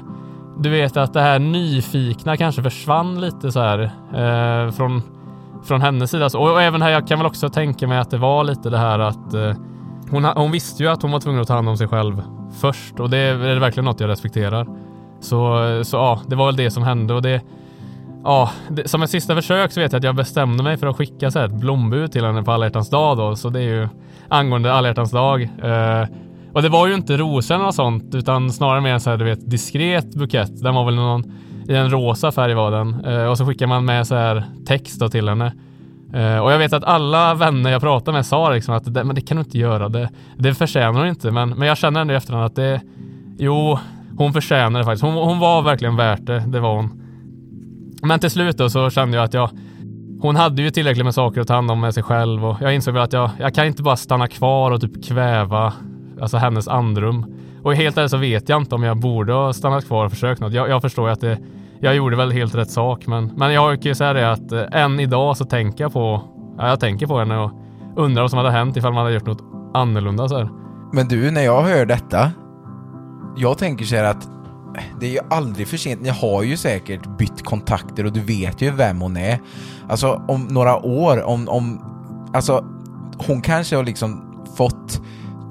[0.60, 3.80] du vet att det här nyfikna kanske försvann lite så här
[4.13, 5.02] eh, från,
[5.63, 6.26] från hennes sida.
[6.26, 8.78] Och, och, även här, jag kan väl också tänka mig att det var lite det
[8.78, 9.54] här att eh,
[10.12, 12.23] hon, hon visste ju att hon var tvungen att ta hand om sig själv
[12.62, 14.67] först och det är, är verkligen något jag respekterar.
[15.19, 17.41] Så, så ja, det var väl det som hände och det
[18.23, 20.95] Ja, det, som ett sista försök så vet jag att jag bestämde mig för att
[20.95, 23.63] skicka så här ett blombud till henne på alla hjärtans dag då, så det är
[23.63, 23.88] ju
[24.30, 25.41] angående alla hjärtans dag.
[25.41, 26.08] Eh,
[26.54, 29.49] och det var ju inte rosor och sånt, utan snarare mer så här, du vet,
[29.49, 30.62] diskret bukett.
[30.62, 31.23] Den var väl någon
[31.67, 33.06] i en rosa färg var den.
[33.06, 35.54] Eh, och så skickar man med så här text då till henne.
[36.13, 39.15] Eh, och jag vet att alla vänner jag pratade med sa liksom att det, men
[39.15, 39.89] det kan du inte göra.
[39.89, 41.32] Det, det förtjänar hon inte.
[41.32, 42.82] Men, men jag känner ändå i efterhand att det,
[43.38, 43.80] jo,
[44.17, 45.04] hon förtjänar det faktiskt.
[45.04, 46.43] Hon, hon var verkligen värt det.
[46.47, 46.99] Det var hon.
[48.02, 49.49] Men till slut då så kände jag att jag
[50.23, 52.76] hon hade ju tillräckligt med saker att ta hand om med sig själv och jag
[52.76, 55.73] insåg väl att jag, jag kan inte bara stanna kvar och typ kväva
[56.21, 57.26] alltså hennes andrum.
[57.63, 60.41] Och helt ärligt så vet jag inte om jag borde ha stannat kvar och försökt
[60.41, 60.54] något.
[60.54, 61.38] Jag, jag förstår ju att det,
[61.80, 64.63] jag gjorde väl helt rätt sak, men, men jag kan ju säga det att eh,
[64.71, 66.21] än idag så tänker jag på,
[66.58, 67.52] ja, jag tänker på henne och
[67.95, 70.49] undrar vad som hade hänt ifall man hade gjort något annorlunda så här.
[70.93, 72.32] Men du, när jag hör detta,
[73.38, 76.02] jag tänker så här att eh, det är ju aldrig för sent.
[76.02, 79.39] Ni har ju säkert bytt kontakter och du vet ju vem hon är.
[79.89, 81.82] Alltså om några år, om, om
[82.34, 82.65] alltså
[83.28, 85.02] hon kanske har liksom fått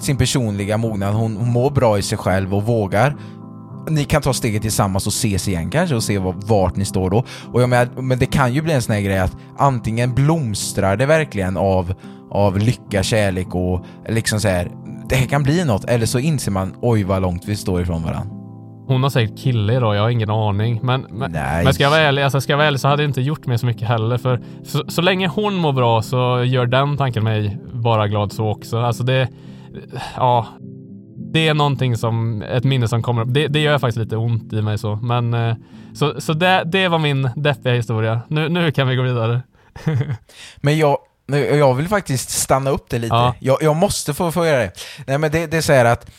[0.02, 3.16] sin personliga mognad, hon, hon mår bra i sig själv och vågar
[3.90, 7.24] ni kan ta steget tillsammans och ses igen kanske och se vart ni står då.
[7.52, 10.96] Och jag menar, men det kan ju bli en sån här grej att antingen blomstrar
[10.96, 11.94] det verkligen av,
[12.30, 14.70] av lycka, kärlek och liksom så här,
[15.08, 18.02] det här kan bli något, eller så inser man oj vad långt vi står ifrån
[18.02, 18.36] varandra.
[18.86, 20.80] Hon har säkert kille idag, jag har ingen aning.
[20.82, 23.06] Men, men, men ska jag vara ärlig, alltså ska jag vara ärlig så hade det
[23.06, 24.18] inte gjort mig så mycket heller.
[24.18, 28.50] För så, så länge hon mår bra så gör den tanken mig bara glad så
[28.50, 28.78] också.
[28.78, 29.28] Alltså det,
[30.16, 30.46] ja,
[31.32, 33.28] det är någonting som, ett minne som kommer upp.
[33.30, 34.96] Det, det gör faktiskt lite ont i mig så.
[34.96, 35.56] Men eh,
[35.94, 38.20] så, så det, det var min deppiga historia.
[38.28, 39.42] Nu, nu kan vi gå vidare.
[40.56, 43.14] men jag, jag vill faktiskt stanna upp det lite.
[43.14, 43.34] Ja.
[43.40, 44.72] Jag, jag måste få, få göra det.
[45.06, 46.10] Nej men det, det är så här att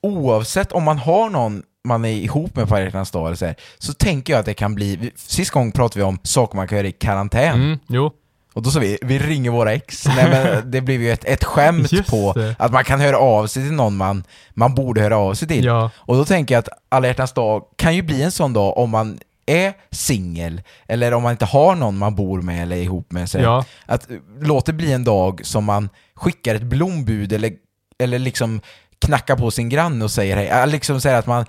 [0.00, 3.56] oavsett om man har någon man är ihop med på hjärtans dag eller så, här,
[3.78, 6.78] så tänker jag att det kan bli, sist gång pratade vi om saker man kan
[6.78, 7.62] göra i karantän.
[7.62, 8.10] Mm, jo.
[8.52, 10.06] Och då sa vi, vi ringer våra ex.
[10.06, 12.56] Nej men det blev ju ett, ett skämt Just på det.
[12.58, 15.64] att man kan höra av sig till någon man, man borde höra av sig till.
[15.64, 15.90] Ja.
[15.96, 18.90] Och då tänker jag att alla hjärtans dag kan ju bli en sån dag om
[18.90, 23.12] man är singel, eller om man inte har någon man bor med eller är ihop
[23.12, 23.30] med.
[23.30, 23.64] Så Ja.
[23.86, 27.52] Att eh, låt det bli en dag som man skickar ett blombud eller,
[27.98, 28.60] eller liksom
[28.98, 30.66] knackar på sin granne och säger hej.
[30.68, 31.46] Liksom säger att man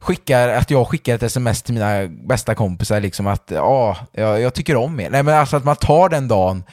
[0.00, 4.54] skickar, att jag skickar ett sms till mina bästa kompisar liksom att ja, jag, jag
[4.54, 5.10] tycker om er.
[5.10, 6.64] Nej men alltså att man tar den dagen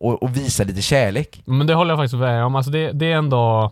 [0.00, 1.42] och, och visar lite kärlek.
[1.44, 2.54] Men det håller jag faktiskt med om.
[2.56, 3.70] Alltså det, det är en dag...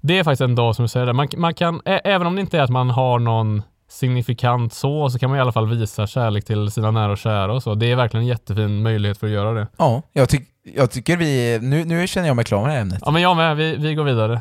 [0.00, 1.12] Det är faktiskt en dag som du säger det.
[1.12, 5.10] Man, man kan, ä- även om det inte är att man har någon signifikant så,
[5.10, 7.74] så kan man i alla fall visa kärlek till sina nära och kära och så.
[7.74, 9.66] Det är verkligen en jättefin möjlighet för att göra det.
[9.76, 10.42] Ja, jag, tyck,
[10.74, 12.98] jag tycker vi, nu, nu känner jag mig klar med det här ämnet.
[13.04, 14.40] Ja men jag med, vi, vi går vidare.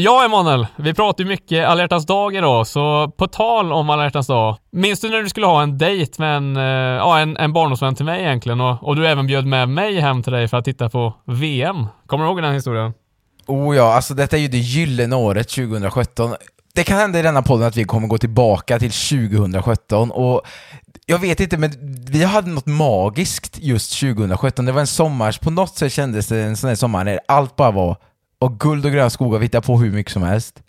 [0.00, 4.04] Ja Emanuel, vi pratar ju mycket alla hjärtans dag idag, så på tal om alla
[4.04, 4.56] hjärtans dag.
[4.70, 7.94] Minns du när du skulle ha en dejt med en, eh, ja, en, en barndomsvän
[7.94, 10.64] till mig egentligen och, och du även bjöd med mig hem till dig för att
[10.64, 11.86] titta på VM?
[12.06, 12.92] Kommer du ihåg den historien?
[13.46, 16.34] Oh ja, alltså detta är ju det gyllene året 2017.
[16.74, 20.42] Det kan hända i denna podden att vi kommer gå tillbaka till 2017 och
[21.06, 21.70] jag vet inte, men
[22.10, 24.64] vi hade något magiskt just 2017.
[24.64, 27.56] Det var en sommar, på något sätt kändes det en sån här sommar när allt
[27.56, 27.96] bara var
[28.38, 30.62] och guld och gröna skogar, vi hittade på hur mycket som helst.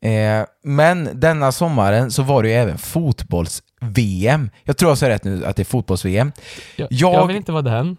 [0.00, 4.50] Eh, men denna sommaren så var det ju även fotbolls-VM.
[4.64, 6.32] Jag tror jag säger rätt nu att det är fotbolls-VM.
[6.76, 7.96] Jag, Jag- jag vill inte vara den.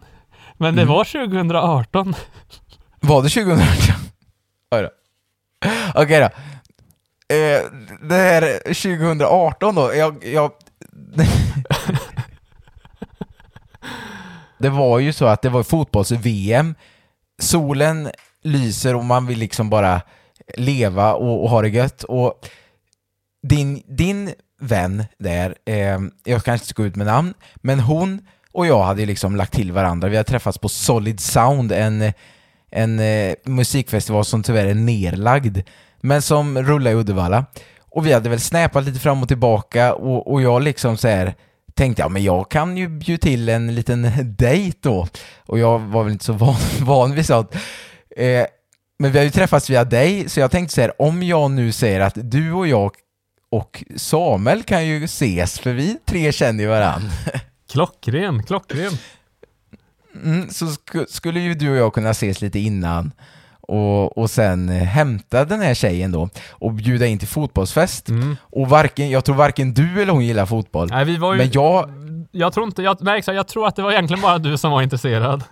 [0.57, 0.93] Men det Mm.
[0.93, 2.15] var 2018.
[2.99, 3.95] Var det 2018?
[4.75, 4.89] Oj då.
[5.95, 6.25] Okej då.
[7.35, 7.61] Eh,
[8.09, 10.25] det här 2018 då, jag...
[10.25, 10.51] jag
[14.57, 16.75] det var ju så att det var fotbolls-VM.
[17.41, 18.09] Solen
[18.43, 20.01] lyser och man vill liksom bara
[20.57, 22.03] leva och, och ha det gött.
[22.03, 22.49] Och
[23.47, 28.21] din, din vän där, eh, jag kanske inte ska gå ut med namn, men hon
[28.51, 30.09] och jag hade liksom lagt till varandra.
[30.09, 32.13] Vi har träffats på Solid Sound, en,
[32.71, 35.57] en eh, musikfestival som tyvärr är nerlagd,
[36.01, 37.45] men som rullar i Uddevalla.
[37.91, 41.33] Och vi hade väl snäpat lite fram och tillbaka och, och jag liksom så här
[41.73, 45.07] tänkte, ja men jag kan ju bjuda till en liten dejt då.
[45.45, 47.55] Och jag var väl inte så van, van vid sånt.
[48.19, 48.45] Eh,
[48.99, 51.71] men vi har ju träffats via dig, så jag tänkte så här, om jag nu
[51.71, 52.91] säger att du och jag
[53.51, 57.01] och Samuel kan ju ses, för vi tre känner ju varann.
[57.71, 58.91] Klockren, klockren.
[60.23, 63.11] Mm, så sk- skulle ju du och jag kunna ses lite innan
[63.61, 68.09] och, och sen hämta den här tjejen då och bjuda in till fotbollsfest.
[68.09, 68.37] Mm.
[68.41, 70.87] Och varken, jag tror varken du eller hon gillar fotboll.
[70.91, 71.37] Nej, vi var ju...
[71.37, 71.89] Men jag,
[72.31, 74.81] Jag tror inte, jag, nej, jag tror att det var egentligen bara du som var
[74.81, 75.43] intresserad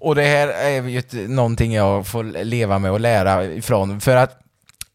[0.00, 4.16] och det här är ju ett, någonting jag får leva med och lära ifrån, för
[4.16, 4.40] att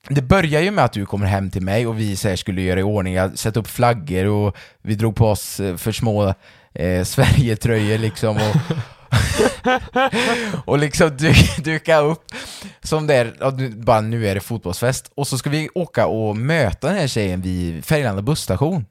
[0.10, 2.62] det börjar ju med att du kommer hem till mig och vi så här skulle
[2.62, 6.34] göra i ordning, jag sätta upp flaggor och vi drog på oss eh, för små
[6.74, 8.78] eh, Sverigetröjor liksom och,
[10.66, 12.24] och liksom du, duka upp
[12.84, 15.12] som där, ja, nu- bara nu är det fotbollsfest.
[15.16, 18.86] Och så ska vi åka och möta den här tjejen vid Färgelanda busstation.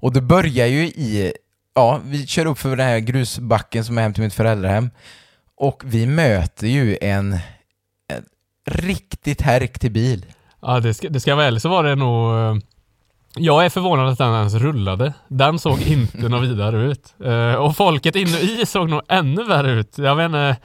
[0.00, 1.32] Och det börjar ju i,
[1.74, 4.90] ja, vi kör upp för den här grusbacken som är hem till mitt föräldrahem
[5.56, 7.32] och vi möter ju en,
[8.12, 8.24] en
[8.66, 10.26] riktigt härktig bil.
[10.62, 12.34] Ja, det ska, det ska väl så var det nog...
[12.38, 12.56] eh,
[13.36, 15.12] Jag är förvånad att den ens rullade.
[15.28, 17.14] Den såg inte något vidare ut.
[17.24, 19.98] Eh, och folket inne i såg nog ännu värre ut.
[19.98, 20.56] Jag inte...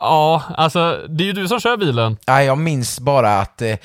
[0.00, 2.16] Ja, alltså det är ju du som kör bilen.
[2.26, 3.76] Nej, jag minns bara att eh,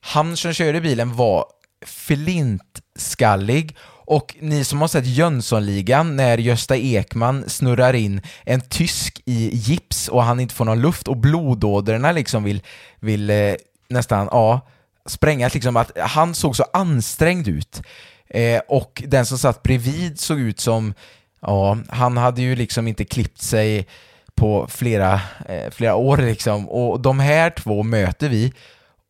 [0.00, 1.44] han som körde bilen var
[1.86, 3.76] flintskallig
[4.08, 10.08] och ni som har sett Jönssonligan när Gösta Ekman snurrar in en tysk i gips
[10.08, 12.62] och han inte får någon luft och blodådrorna liksom vill,
[13.00, 13.54] vill eh,
[13.88, 14.60] nästan, ja,
[15.06, 17.82] sprängas liksom att han såg så ansträngd ut.
[18.28, 20.94] Eh, och den som satt bredvid såg ut som,
[21.40, 23.86] ja, han hade ju liksom inte klippt sig
[24.34, 26.68] på flera, eh, flera år liksom.
[26.68, 28.52] Och de här två möter vi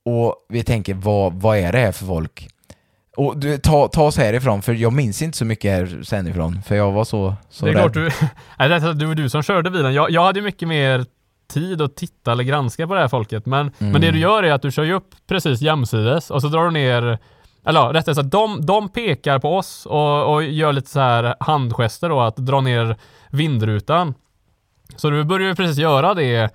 [0.05, 2.49] och vi tänker, vad, vad är det här för folk?
[3.19, 6.63] Och du, ta, ta oss härifrån, för jag minns inte så mycket här sen ifrån,
[6.63, 7.83] för jag var så, så det är rädd.
[7.83, 8.11] klart du...
[8.59, 9.95] Nej, det är du, som körde bilen.
[9.95, 11.05] Jag, jag hade mycket mer
[11.53, 13.47] tid att titta eller granska på det här folket.
[13.47, 14.01] Men, men Mm.
[14.01, 16.71] det du gör är att du kör ju upp precis jämsides och så drar du
[16.71, 17.19] ner
[17.67, 21.35] eller ja, rättare sagt, de, de pekar på oss och, och gör lite så här
[21.41, 22.97] handgester då, att dra ner
[23.31, 24.15] vindrutan.
[24.97, 26.51] Så du börjar ju precis göra det.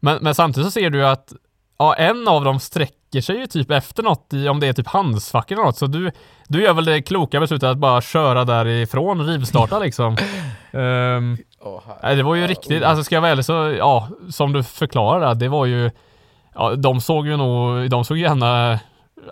[0.00, 1.32] Men, men samtidigt så ser du att
[1.78, 4.86] ja, en av dem sträcker sig ju typ efter något i, om det är typ
[4.86, 5.76] handsfack eller något.
[5.76, 6.10] Så du,
[6.48, 10.16] du gör väl det kloka beslutet att bara köra därifrån, rivstarta liksom.
[11.60, 14.52] Åh, här- Nej, det var ju riktigt, alltså ska jag vara ärlig så, ja, som
[14.52, 15.90] du förklarade, det var ju
[16.54, 18.78] ja, de såg ju nog, de såg gärna,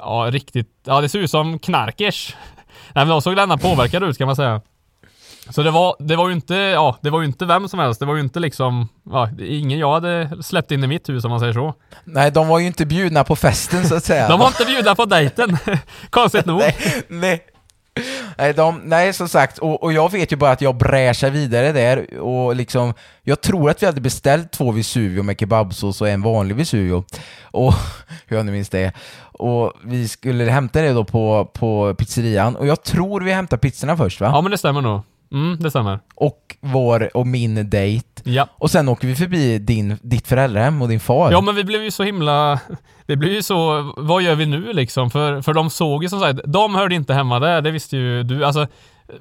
[0.01, 2.37] ja riktigt, ja det ser ut som knarkers.
[2.95, 4.61] Nej men de såg gärna påverkade ut kan man säga.
[5.51, 8.01] Så det var, det var ju inte, ja, det var ju inte vem som helst.
[8.01, 11.31] Det var ju inte liksom, ja, ingen jag hade släppt in i mitt hus om
[11.31, 11.75] man säger så.
[12.05, 14.29] Nej, de var ju inte bjudna på festen så att säga.
[14.29, 15.59] De var inte bjudna på dejten.
[16.11, 16.59] Konstigt nog.
[16.59, 16.77] nej,
[17.09, 17.47] nej.
[18.39, 21.73] Nej, de, nej, som sagt, och, och jag vet ju bara att jag bräschar vidare
[21.73, 26.23] där och liksom, jag tror att vi hade beställt två Vesuvio med kebabsås och en
[26.23, 27.05] vanlig Vesuvio,
[27.43, 27.75] och
[28.27, 28.93] hur jag nu minns det.
[29.19, 33.97] Och vi skulle hämta det då på, på pizzerian, och jag tror vi hämtar pizzorna
[33.97, 34.31] först va?
[34.35, 35.01] Ja men det stämmer nog.
[35.37, 35.99] Mm, det stämmer.
[36.15, 38.23] Och vår och min dejt.
[38.25, 38.49] Ja.
[38.53, 41.33] Och sen åker vi förbi din, ditt föräldrahem och din far.
[41.33, 42.61] Ja men vi blev ju så himla...
[43.07, 45.11] Det blev ju så, vad gör vi nu liksom?
[45.11, 48.23] För, för de såg ju som sagt, de hörde inte hemma där, det visste ju
[48.23, 48.45] du.
[48.45, 48.67] Alltså,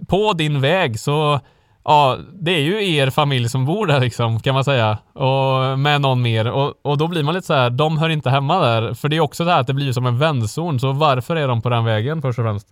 [0.08, 1.39] på din väg så...
[1.84, 4.97] Ja, det är ju er familj som bor där liksom, kan man säga.
[5.13, 6.47] Och med någon mer.
[6.51, 8.93] Och, och då blir man lite så här, de hör inte hemma där.
[8.93, 11.47] För det är också så här att det blir som en vändzon, så varför är
[11.47, 12.67] de på den vägen först och främst?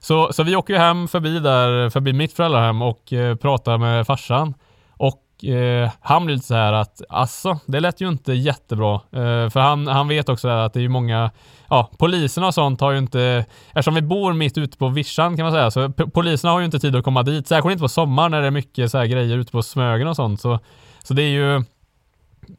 [0.00, 4.06] Så, så vi åker ju hem förbi där, förbi mitt föräldrahem och eh, pratar med
[4.06, 4.54] farsan.
[4.90, 8.94] Och eh, han blir lite så här att, alltså, det lät ju inte jättebra.
[8.94, 11.30] Eh, för han, han vet också att det är ju många,
[11.68, 15.44] ja, poliserna och sånt har ju inte, eftersom vi bor mitt ute på vischan kan
[15.44, 17.48] man säga, så poliserna har ju inte tid att komma dit.
[17.48, 20.16] Särskilt inte på sommaren när det är mycket så här grejer ute på Smögen och
[20.16, 20.40] sånt.
[20.40, 20.58] Så,
[21.02, 21.64] så det är ju,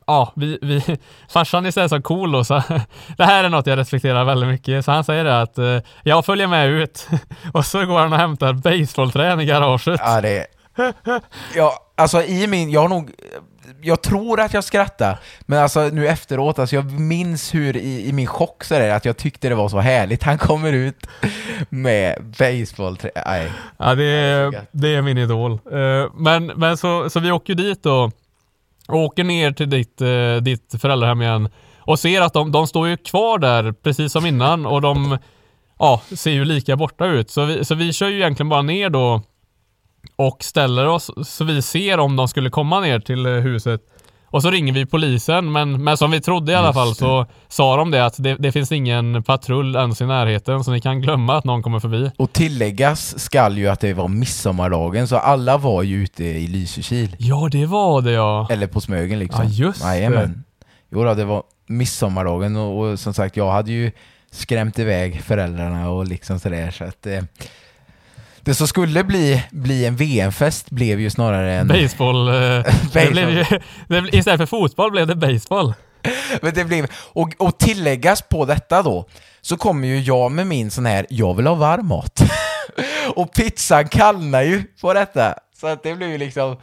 [0.08, 0.98] ja, vi, vi,
[1.30, 2.64] farsan är så cool då, så
[3.18, 4.86] det här är något jag respekterar väldigt mycket.
[4.86, 7.08] Så han säger det att eh, jag följer med ut
[7.54, 10.02] och så går han och hämtar baseballträn i garaget.
[10.04, 10.46] Ja, det
[11.56, 13.12] Ja, alltså i min, jag har nog,
[13.82, 18.14] jag tror att jag skrattar, men alltså nu efteråt, alltså jag minns hur i, i
[18.14, 20.24] min chock så där, att jag tyckte det var så härligt.
[20.24, 21.08] Han kommer ut
[21.70, 23.52] med baseballträ, nej.
[23.78, 25.52] Ja, det är, det är min idol.
[25.52, 28.12] Eh, men, men så, så vi åker dit då
[28.88, 32.88] och åker ner till ditt, eh, ditt föräldrahem igen och ser att de, de står
[32.88, 35.18] ju kvar där precis som innan och de
[35.80, 37.30] ja, ser ju lika borta ut.
[37.30, 39.22] Så vi, så vi kör ju egentligen bara ner då
[40.16, 43.82] och ställer oss så vi ser om de skulle komma ner till eh, huset.
[44.32, 47.78] Och så ringer vi polisen, men, men som vi trodde i alla fall så sa
[47.78, 51.38] de det att det, det, finns ingen patrull ens i närheten, så ni kan glömma
[51.38, 52.12] att någon kommer förbi.
[52.18, 57.16] Och tilläggas skall ju att det var midsommardagen, så alla var ju ute i Lysekil.
[57.20, 58.48] Ja, det var det ja.
[58.50, 59.46] Eller på Smögen liksom.
[59.46, 60.44] Ja, just Jajamän.
[60.60, 60.66] det.
[60.92, 63.92] Jo då, det var midsommardagen och, och, som sagt, jag hade ju
[64.32, 67.24] skrämt iväg föräldrarna och liksom sådär, så att eh,
[68.44, 71.68] det som skulle bli, bli en VM-fest blev ju snarare en...
[71.68, 72.28] Baseball.
[72.28, 72.34] Eh,
[72.94, 73.46] det blev ju,
[73.88, 75.74] det, istället för fotboll blev det baseball.
[76.42, 79.06] Men det blev, och, och tilläggas på detta då,
[79.42, 82.22] så kommer ju jag med min sån här, jag vill ha varm mat.
[83.16, 85.36] och pizzan kallnar ju på detta.
[85.60, 86.58] Så att det blev ju liksom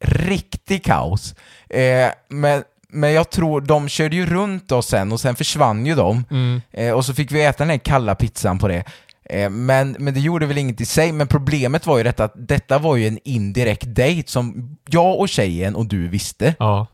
[0.00, 1.34] riktig kaos.
[1.70, 5.94] Eh, men, men jag tror, de körde ju runt oss sen och sen försvann ju
[5.94, 6.24] de.
[6.30, 6.62] Mm.
[6.72, 8.84] Eh, och så fick vi äta den här kalla pizzan på det.
[9.28, 12.48] Eh, men, men det gjorde väl inget i sig, men problemet var ju detta att
[12.48, 16.54] detta var ju en indirekt dejt som jag och tjejen och du visste.
[16.58, 16.86] Ja.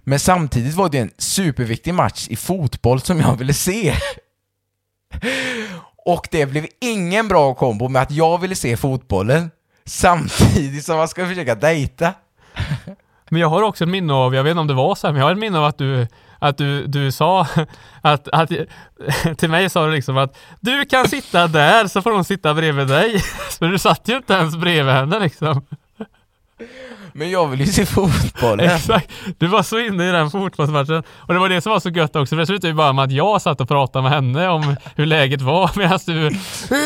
[0.00, 3.94] Men samtidigt var det en superviktig match i fotboll som jag ville se.
[5.96, 9.50] Och det blev ingen bra kombo med att jag ville se fotbollen
[9.84, 12.14] samtidigt som man ska försöka dejta.
[13.30, 15.12] Men jag har också ett minne av, jag vet inte om det var så här,
[15.12, 16.06] men jag har ett minne av att du
[16.38, 17.46] att du, du sa
[18.02, 18.50] att, att
[19.38, 22.88] till mig sa du liksom att du kan sitta där så får hon sitta bredvid
[22.88, 23.22] dig.
[23.60, 25.66] Men du satt ju inte ens bredvid henne liksom.
[27.12, 28.70] Men jag vill ju se fotbollen.
[28.70, 29.10] Exakt.
[29.38, 31.02] Du var så inne i den fotbollsmatchen.
[31.16, 32.34] Och det var det som var så gött också.
[32.34, 35.06] För det slutade ju bara med att jag satt och pratade med henne om hur
[35.06, 36.30] läget var medan du...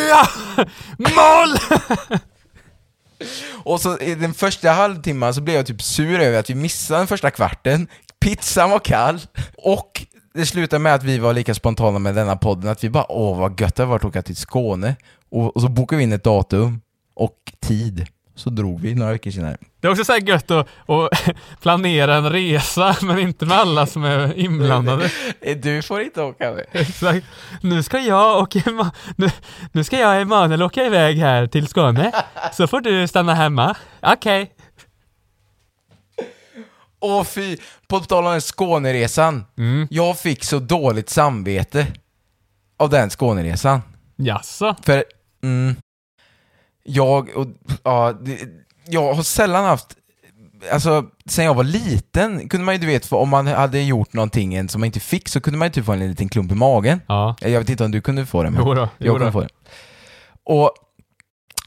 [0.08, 0.26] Ja!
[0.98, 1.78] Mål!
[3.64, 7.00] Och så i den första halvtimman så blev jag typ sur över att vi missade
[7.00, 7.88] den första kvarten.
[8.22, 9.20] Pizzan var kall
[9.56, 13.12] och det slutade med att vi var lika spontana med denna podden att vi bara
[13.12, 14.96] åh vad gött det var att åka till Skåne.
[15.30, 16.80] Och, och så bokade vi in ett datum
[17.14, 18.06] och tid.
[18.34, 19.56] Så drog vi några veckor senare.
[19.80, 23.86] Det är också så här gött att, att planera en resa men inte med alla
[23.86, 25.10] som är inblandade.
[25.62, 26.66] Du får inte åka med.
[26.72, 27.26] Exakt.
[27.60, 28.56] Nu ska jag och
[29.16, 29.30] nu,
[29.72, 32.12] nu ska jag och Emanuel åka iväg här till Skåne.
[32.52, 33.76] Så får du stanna hemma.
[34.00, 34.42] Okej.
[34.42, 34.61] Okay.
[37.02, 37.56] Åh fy,
[37.88, 39.44] på tal om Skåneresan.
[39.58, 39.88] Mm.
[39.90, 41.86] Jag fick så dåligt samvete
[42.76, 43.80] av den Skåneresan.
[44.16, 44.76] Jaså?
[44.82, 45.04] För,
[45.42, 45.76] mm,
[46.84, 47.46] jag, och,
[47.82, 48.38] ja, det,
[48.88, 49.96] jag har sällan haft,
[50.72, 54.68] alltså sen jag var liten kunde man ju du vet, om man hade gjort någonting
[54.68, 57.00] som man inte fick så kunde man ju typ få en liten klump i magen.
[57.06, 57.36] Ja.
[57.40, 59.40] Jag vet inte om du kunde få det, men jo då, jo jag kunde få
[59.40, 59.48] det.
[60.44, 60.74] Och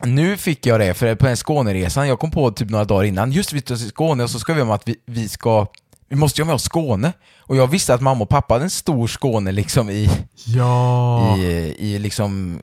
[0.03, 3.31] nu fick jag det, för på den Skåneresan, jag kom på typ några dagar innan,
[3.31, 5.67] just vi ska till Skåne och så ska vi om att vi, vi ska
[6.09, 7.13] vi måste ju ha med oss Skåne.
[7.39, 10.09] Och jag visste att mamma och pappa hade en stor Skåne liksom i,
[10.45, 11.37] Ja.
[11.37, 12.61] i, i liksom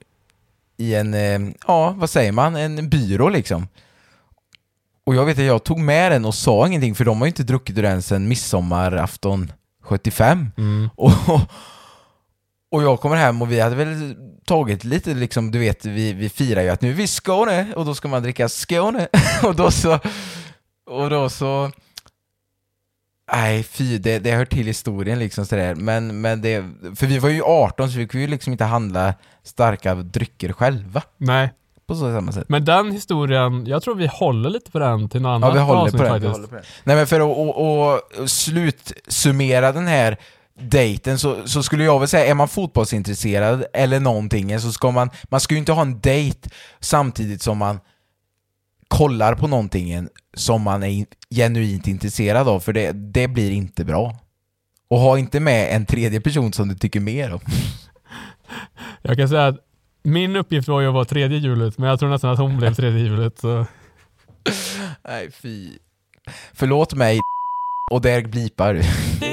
[0.76, 3.68] i en, eh, ja vad säger man, en byrå liksom.
[5.06, 7.30] Och jag vet att jag tog med den och sa ingenting för de har ju
[7.30, 9.52] inte druckit ur den sedan midsommarafton
[9.82, 10.50] 75.
[10.56, 10.90] Mm.
[10.96, 11.12] Och,
[12.72, 14.14] och jag kommer hem och vi hade väl
[14.44, 17.74] tagit lite liksom, du vet, vi, vi firar ju att nu är vi i Skåne
[17.76, 19.08] och då ska man dricka Skåne.
[19.42, 19.98] och då så,
[20.90, 21.70] och då så,
[23.32, 25.74] nej fy, det, det hör till historien liksom sådär.
[25.74, 26.64] Men, men det,
[26.96, 31.02] för vi var ju 18 så vi kunde ju liksom inte handla starka drycker själva
[31.16, 31.52] Nej,
[31.86, 32.48] på så samma sätt.
[32.48, 35.60] men den historien, jag tror vi håller lite på den till något annat Ja, vi
[35.60, 36.36] håller, avsnitt på den, vi faktiskt.
[36.36, 36.64] håller på den.
[36.84, 40.16] Nej men för att och, och slutsummera den här
[40.70, 45.10] dejten så, så skulle jag väl säga, är man fotbollsintresserad eller någonting så ska man,
[45.24, 46.48] man ska ju inte ha en dejt
[46.80, 47.80] samtidigt som man
[48.88, 53.84] kollar på någonting som man är in- genuint intresserad av, för det, det blir inte
[53.84, 54.16] bra.
[54.90, 57.40] Och ha inte med en tredje person som du tycker mer om.
[59.02, 59.56] Jag kan säga att
[60.04, 62.74] min uppgift var ju att vara tredje hjulet, men jag tror nästan att hon blev
[62.74, 63.38] tredje hjulet.
[63.38, 63.66] Så.
[65.08, 65.70] Nej fy.
[66.52, 67.20] Förlåt mig
[67.92, 68.82] och där blipar du.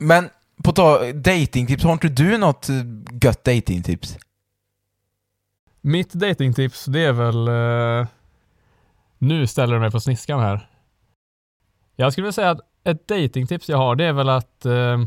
[0.00, 0.28] Men
[0.64, 2.76] på tal datingtips, har inte du något eh,
[3.22, 4.18] gött datingtips?
[5.80, 7.48] Mitt datingtips det är väl...
[7.48, 8.08] Eh,
[9.18, 10.68] nu ställer du mig på sniskan här.
[11.96, 14.66] Jag skulle vilja säga att ett datingtips jag har det är väl att...
[14.66, 14.98] Eh,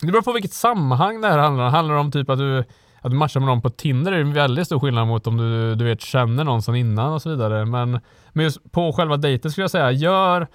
[0.00, 1.72] det beror på vilket sammanhang det här handlar om.
[1.72, 2.58] Handlar det om typ att du,
[3.00, 5.36] att du matchar med någon på Tinder är det en väldigt stor skillnad mot om
[5.36, 7.66] du, du vet, känner någon sedan innan och så vidare.
[7.66, 8.00] Men,
[8.32, 10.48] men just på själva dejten skulle jag säga, gör,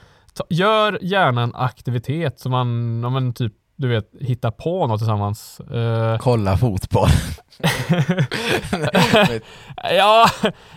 [0.50, 5.60] gör gärna en aktivitet som man, om man typ, du vet, hittar på något tillsammans.
[5.60, 7.10] Eh, Kolla fotboll.
[9.92, 10.30] Ja,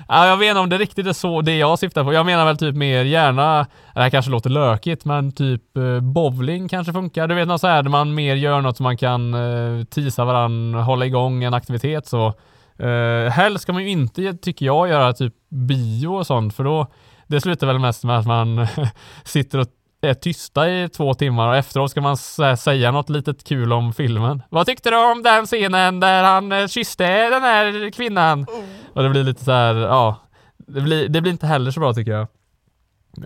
[0.09, 2.13] ja, jag vet inte om det riktigt är så det jag syftar på.
[2.13, 6.69] Jag menar väl typ mer gärna, det här kanske låter lökigt, men typ eh, bowling
[6.69, 7.27] kanske funkar.
[7.29, 10.25] Du vet något så här där man mer gör något som man kan eh, tisa
[10.25, 12.35] varann, hålla igång en aktivitet så.
[12.79, 16.87] Eh, helst ska man ju inte, tycker jag, göra typ bio och sånt, för då
[17.31, 18.67] det slutar väl mest med att man
[19.25, 19.67] sitter och
[20.03, 23.93] är tysta i två timmar och efteråt ska man sä- säga något litet kul om
[23.93, 24.43] filmen.
[24.51, 28.47] Vad tyckte du om den scenen där han eh, kysste den här kvinnan?
[28.95, 30.17] Och det blir lite så här, ja.
[30.57, 32.27] Det blir, det blir inte heller så bra tycker jag.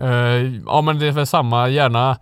[0.01, 2.17] Eh, ja men det är väl samma, gärna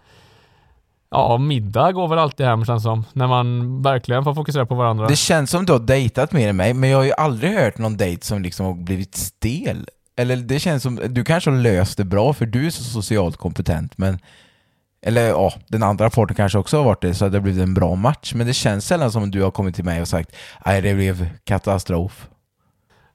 [1.09, 3.05] Ja, middag går väl alltid hem känns som.
[3.13, 5.07] När man verkligen får fokusera på varandra.
[5.07, 7.77] Det känns som du har dejtat mer än mig, men jag har ju aldrig hört
[7.77, 9.87] någon dejt som liksom har blivit stel.
[10.15, 13.37] Eller det känns som, du kanske har löst det bra för du är så socialt
[13.37, 14.19] kompetent, men
[15.05, 17.63] eller ja, den andra parten kanske också har varit det, så att det har blivit
[17.63, 18.33] en bra match.
[18.33, 20.35] Men det känns sällan som du har kommit till mig och sagt
[20.65, 22.27] nej det blev katastrof.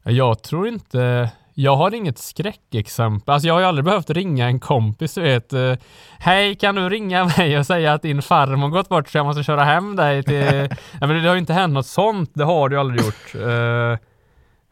[0.04, 1.30] Jag tror inte...
[1.54, 3.32] Jag har inget skräckexempel.
[3.34, 5.52] Alltså jag har ju aldrig behövt ringa en kompis, du vet.
[5.52, 5.74] eh,
[6.18, 9.42] Hej, kan du ringa mig och säga att din farmor gått bort så jag måste
[9.42, 10.40] köra hem dig till...
[10.44, 10.68] Nej,
[11.00, 12.30] men det har ju inte hänt något sånt.
[12.34, 13.34] Det har du aldrig gjort.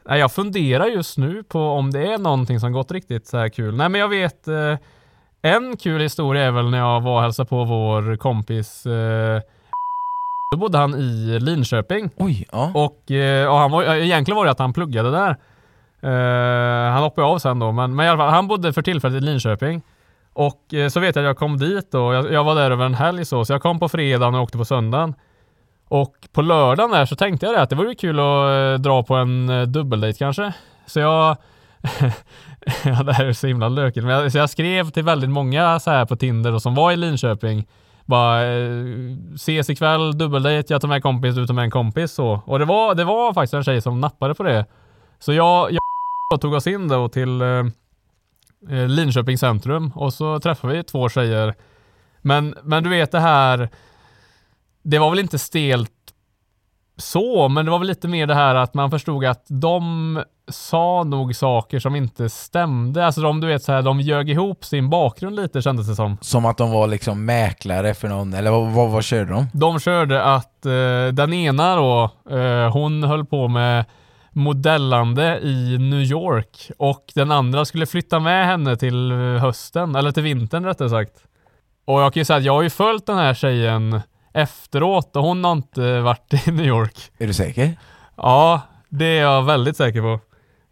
[0.07, 3.39] Eh, nej, jag funderar just nu på om det är någonting som gått riktigt så
[3.39, 3.77] här kul.
[3.77, 4.49] Nej, men jag vet...
[4.49, 4.75] eh,
[5.43, 9.41] En kul historia är väl när jag var och hälsade på vår kompis eh,
[10.53, 12.11] Då bodde han i Linköping.
[12.17, 12.71] Oj, ja.
[12.75, 15.37] Och, eh, och han var, egentligen var det att han pluggade där.
[16.03, 19.23] Eh, han hoppade av sen då, men, men i alla fall, han bodde för tillfället
[19.23, 19.83] i Linköping.
[20.33, 22.85] Och eh, så vet jag att jag kom dit då, jag, jag var där över
[22.87, 25.15] en helg så, så jag kom på fredagen och åkte på söndagen.
[25.89, 29.03] Och på lördagen där så tänkte jag det att det vore kul att eh, dra
[29.03, 30.53] på en eh, dubbeldejt kanske.
[30.87, 31.37] Så jag
[32.85, 34.07] Ja, det här är så himla lökigt.
[34.07, 36.93] Men jag, så jag skrev till väldigt många så här på Tinder och som var
[36.93, 37.67] i Linköping.
[38.05, 38.85] Bara eh,
[39.35, 42.41] ses ikväll, dubbeldejt, jag tar med en kompis, du tar med en kompis så.
[42.47, 44.67] Och det var, det var faktiskt en tjej som nappade på det.
[45.19, 47.65] Så jag, jag tog oss in då till eh,
[48.89, 51.55] Linköping centrum och så träffade vi två tjejer.
[52.23, 53.69] Men, men du vet det här,
[54.87, 55.91] det var väl inte stelt
[56.99, 61.05] så, men det var väl lite mer det här att man förstod att de sa
[61.05, 63.07] nog saker som inte stämde.
[63.07, 66.19] Alltså de, du vet så här, de ljög ihop sin bakgrund lite kändes det som.
[66.21, 69.47] Som att de var liksom mäklare för någon, eller vad, vad, vad körde de?
[69.53, 73.85] De körde att eh, den ena då, eh, hon höll på med
[74.31, 80.23] modellande i New York och den andra skulle flytta med henne till hösten, eller till
[80.23, 81.13] vintern rättare sagt.
[81.85, 84.01] Och jag kan ju säga att jag har ju följt den här tjejen
[84.37, 87.11] efteråt och hon har inte varit i New York.
[87.19, 87.77] Är du säker?
[88.17, 90.21] Ja, det är jag väldigt säker på.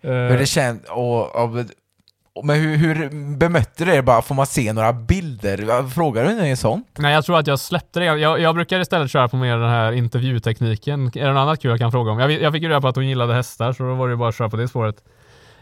[0.09, 1.67] Eh, Hur det känd, och, och,
[2.45, 4.03] men hur, hur bemötte du det?
[4.03, 5.89] Bara, får man se några bilder?
[5.89, 6.89] Frågar du henne sånt?
[6.99, 8.07] Nej, jag tror att jag släppte det.
[8.07, 11.07] Jag, jag brukar istället köra på mer den här intervjutekniken.
[11.07, 12.19] Är det något annat kul jag kan fråga om?
[12.19, 14.17] Jag, jag fick ju reda på att hon gillade hästar, så då var det ju
[14.17, 14.97] bara att köra på det spåret.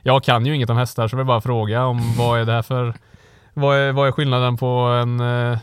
[0.02, 2.52] jag kan ju inget om hästar så jag vill bara fråga om vad är det
[2.52, 2.94] här för,
[3.54, 5.58] vad är, vad är skillnaden på en eh,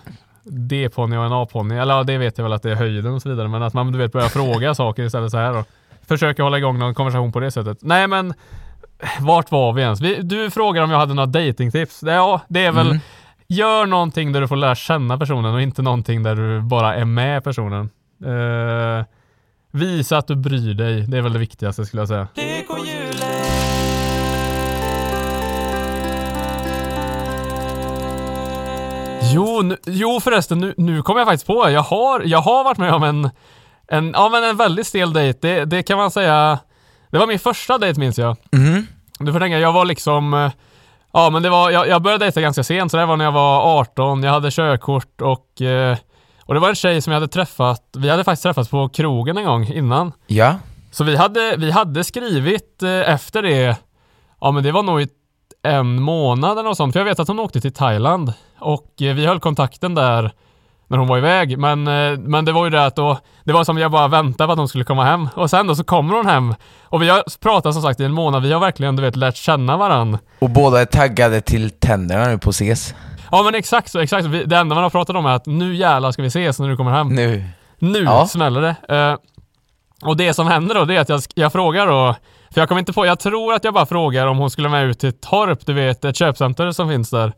[0.50, 1.76] D-ponny och en A-ponny?
[1.76, 3.74] Eller ja, det vet jag väl att det är höjden och så vidare, men att
[3.74, 5.64] man du vet börjar fråga saker istället så här då.
[6.08, 7.78] Försöka hålla igång någon konversation på det sättet.
[7.82, 8.34] Nej men,
[9.20, 10.02] vart var vi ens?
[10.02, 12.04] Vi, du frågar om jag hade några datingtips.
[12.04, 13.00] Ja, det är väl Mm.
[13.52, 17.06] Gör någonting där du får lära känna personen och inte någonting där du bara är
[17.06, 17.90] med personen.
[18.26, 19.06] Eh,
[19.72, 21.02] visa att du bryr dig.
[21.08, 22.28] Det är väl det viktigaste skulle jag säga.
[29.34, 31.70] Jo, nu, jo förresten, nu, nu kommer jag faktiskt på.
[31.70, 33.30] Jag har, jag har varit med om en,
[33.88, 35.40] en, ja, men en väldigt stel dejt.
[35.42, 36.60] Det, det kan man säga.
[37.12, 38.38] Det var min första dejt minns jag.
[38.52, 38.88] Mhm.
[39.20, 40.52] Du får tänka, jag var liksom eh,
[41.14, 43.32] Ja men det var, jag, jag började dejta ganska sent, så det var när jag
[43.32, 45.98] var 18, jag hade körkort och eh,
[46.46, 49.38] Och det var en tjej som jag hade träffat, vi hade faktiskt träffats på krogen
[49.38, 50.56] en gång innan Ja.
[50.92, 53.78] Så vi hade, vi hade skrivit eh, efter det
[54.42, 55.08] Ja men det var nog i
[55.64, 59.14] en månad eller något sånt, för jag vet att hon åkte till Thailand Och eh,
[59.16, 60.32] vi höll kontakten där
[60.88, 63.64] när hon var iväg, men, eh, men det var ju det att då, det var
[63.64, 65.30] som jag bara väntade på att hon skulle komma hem.
[65.36, 66.56] Och sen då så kommer hon hem.
[66.84, 69.36] Och vi har pratat som sagt i en månad, vi har verkligen du vet lärt
[69.36, 70.18] känna varann.
[70.40, 72.96] Och båda är taggade till tänderna nu på ses.
[73.32, 74.30] Ja men exakt så, exakt så.
[74.30, 76.78] Det enda man har pratat om är att nu jävlar ska vi ses när du
[76.78, 77.08] kommer hem.
[77.16, 77.44] Nu.
[77.80, 78.28] Nu Ja.
[78.28, 78.96] smäller det.
[78.96, 79.18] Eh,
[80.10, 82.16] och det som händer då, det är att jag, jag frågar då,
[82.54, 84.86] för jag kommer inte på, jag tror att jag bara frågar om hon skulle med
[84.86, 87.34] ut till Torp, du vet, ett köpcenter som finns där.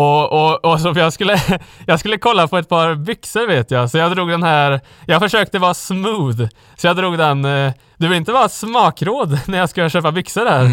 [0.00, 1.40] Och, och, och så jag skulle,
[1.86, 5.20] jag skulle kolla på ett par byxor vet jag, så jag drog den här, jag
[5.20, 6.46] försökte vara smooth.
[6.76, 10.44] Så jag drog den, eh, du vill inte vara smakråd när jag ska köpa byxor
[10.44, 10.64] där?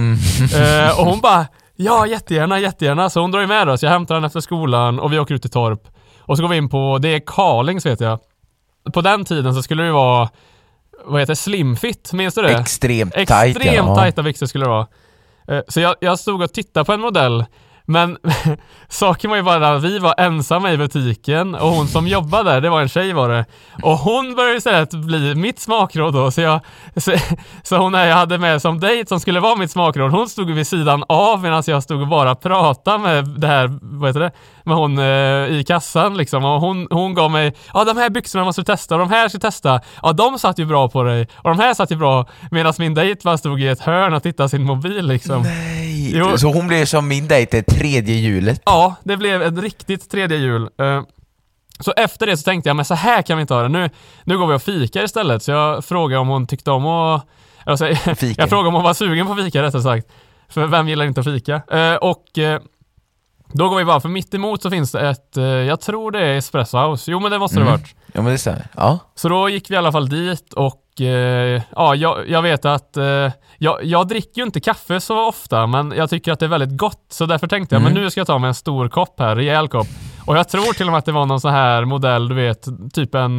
[0.87, 3.09] Eh, och hon bara, ja jättegärna, jättegärna.
[3.09, 5.41] Så hon drar ju med oss, jag hämtar den efter skolan och vi åker ut
[5.41, 5.81] till Torp.
[6.19, 8.19] Och så går vi in på, det är Carlings vet jag.
[8.93, 10.29] På den tiden så skulle det vara,
[11.05, 12.57] vad heter det, slimfit, minns du det?
[12.57, 13.57] Extremt tajt.
[13.57, 13.95] Extremt ja.
[13.95, 14.87] tajta byxor skulle det vara.
[15.47, 17.45] Eh, Så jag, jag stod och tittade på en modell,
[17.89, 18.17] men
[18.87, 22.61] saken var ju bara att vi var ensamma i butiken och hon som jobbade där,
[22.61, 23.45] det var en tjej var det.
[23.83, 26.59] Och hon började istället bli mitt smakråd då, så jag,
[26.95, 27.13] så,
[27.63, 30.67] så hon jag hade med som dejt som skulle vara mitt smakråd, hon stod vid
[30.67, 34.31] sidan av medan jag stod och bara pratade med det här, vad heter det,
[34.67, 35.05] med hon eh,
[35.59, 36.45] i kassan liksom.
[36.45, 39.29] Och hon, hon gav mig, ja de här byxorna måste du testa, och de här
[39.29, 39.81] ska du testa.
[40.03, 42.25] Ja de satt ju bra på dig, och de här satt ju bra.
[42.51, 45.41] Medan min dejt bara stod i ett hörn och tittade sin mobil liksom.
[45.41, 46.17] Nej.
[46.17, 46.37] Jo.
[46.37, 48.61] Så hon blev som min dejt, det tredje hjulet.
[48.65, 50.69] Ja, det blev ett riktigt tredje hjul.
[50.81, 51.01] Eh,
[51.79, 53.69] Så efter det så tänkte jag, men så här kan vi inte ha det.
[53.69, 53.89] Nu,
[54.23, 55.43] nu går vi och fikar istället.
[55.43, 57.27] Så jag frågade om hon tyckte om att...
[58.17, 58.41] Fika.
[58.41, 60.07] jag frågade om hon var sugen på fika rättare sagt.
[60.49, 61.61] För vem gillar inte att fika?
[61.71, 62.61] Eh, Och eh,
[63.53, 66.19] då går vi bara, för mitt emot så finns det ett, eh, jag tror det
[66.19, 67.11] är Espresso House.
[67.11, 67.71] Jo men det måste det Mm.
[67.73, 67.95] varit.
[68.13, 68.67] Ja men det stämmer.
[68.75, 68.99] Ja.
[69.15, 72.97] Så då gick vi i alla fall dit och eh, ja, jag, jag vet att
[72.97, 76.49] eh, jag, jag dricker ju inte kaffe så ofta men jag tycker att det är
[76.49, 77.93] väldigt gott så därför tänkte jag Mm.
[77.93, 79.87] men nu ska jag ta mig en stor kopp här, rejäl kopp.
[80.25, 82.67] Och jag tror till och med att det var någon sån här modell, du vet,
[82.93, 83.37] typ en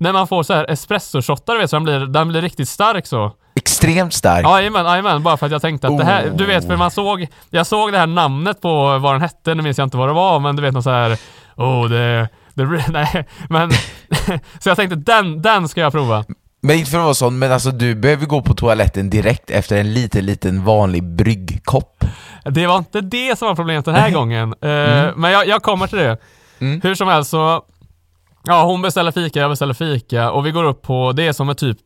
[0.00, 3.06] när man får så här espresso-shottar, du vet, så den blir, den blir riktigt stark
[3.06, 3.32] så.
[3.58, 4.44] Extremt stark.
[4.44, 6.90] Ja, Jajamän, jajamän, bara för att jag tänkte att det här, du vet, för man
[6.90, 10.08] såg, jag såg det här namnet på vad den hette, nu minns jag inte vad
[10.08, 11.18] det var, men du vet någon så här,
[11.56, 13.70] oh det, det, nej, men,
[14.58, 16.24] så jag tänkte den, den ska jag prova.
[16.60, 19.76] Men inte för att vara sån, men alltså du behöver gå på toaletten direkt efter
[19.76, 22.04] en liten, liten vanlig bryggkopp.
[22.44, 25.86] Det var inte det som var problemet den här gången, Eh, men jag, jag kommer
[25.86, 26.18] till det.
[26.58, 26.80] Mm.
[26.82, 27.62] Hur som helst så,
[28.44, 31.48] ja hon beställer fika, jag beställer fika och vi går upp på, det är som
[31.48, 31.78] ett typ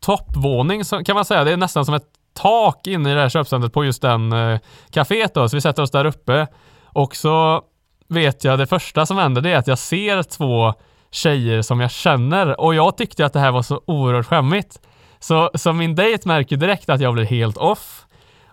[0.00, 3.72] toppvåning kan man säga, det är nästan som ett tak inne i det här köpcentret
[3.72, 4.58] på just den eh,
[4.90, 6.46] kaféet då, så vi sätter oss där uppe
[6.84, 7.62] och så
[8.08, 10.74] vet jag, det första som händer det är att jag ser två
[11.10, 14.80] tjejer som jag känner och jag tyckte att det här var så oerhört skämmigt.
[15.20, 18.06] Så, så min dejt märker direkt att jag blir helt off.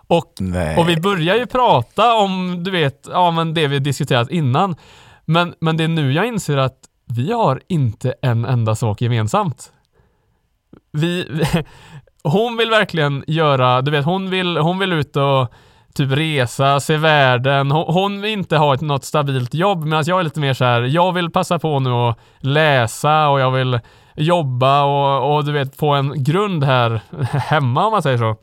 [0.06, 0.76] Och Nej.
[0.76, 4.76] och vi börjar ju prata om, du vet, ja men det vi diskuterat innan.
[5.24, 9.72] Men, men det är nu jag inser att vi har inte en enda sak gemensamt.
[10.92, 11.42] Vi,
[12.22, 15.52] hon vill verkligen göra, du vet, hon vill, hon vill ut och
[15.94, 17.70] typ resa, se världen.
[17.70, 20.64] Hon, hon vill inte ha ett, något stabilt jobb medan jag är lite mer så
[20.64, 20.82] här.
[20.82, 23.80] jag vill passa på nu och läsa och jag vill
[24.16, 27.00] jobba och, och du vet få en grund här
[27.32, 28.36] hemma om man säger så.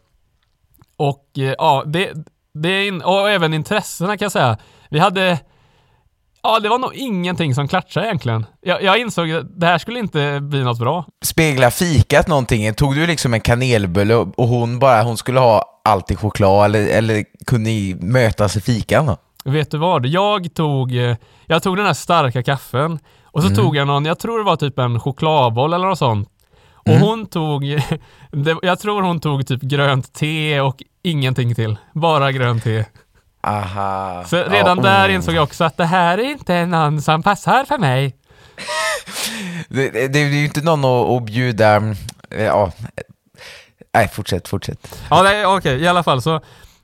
[0.97, 2.13] Och eh, ja, det,
[2.53, 4.57] det är in, och även intressena kan jag säga.
[4.89, 5.39] Vi hade,
[6.45, 8.45] ja det var nog ingenting som klatschade egentligen.
[8.61, 11.05] Jag, jag insåg att det här skulle inte bli något bra.
[11.25, 12.73] Spegla fikat någonting?
[12.73, 16.87] Tog du liksom en kanelbulle och hon bara, hon skulle ha allt i choklad eller,
[16.87, 19.17] eller kunde ni mötas i fikan då?
[19.45, 20.05] Vet du vad?
[20.05, 21.15] Jag tog, eh,
[21.45, 24.55] jag tog den här starka kaffen och så tog jag någon, jag tror det var
[24.55, 26.29] typ en chokladboll eller något sånt.
[26.85, 27.63] Och hon tog,
[28.61, 31.77] jag tror hon tog typ grönt te och ingenting till.
[31.93, 32.85] Bara grönt te.
[33.45, 34.23] Aha.
[34.27, 35.13] Så redan Ja, där oh.
[35.13, 38.15] insåg jag också att det här är inte någon som passar för mig.
[39.69, 41.75] Det, det, det är ju inte någon att, att bjuda...
[41.75, 42.71] eh, Ja.
[43.93, 45.03] Nej, fortsätt, fortsätt.
[45.09, 46.41] Ja, nej, okej, i alla fall så.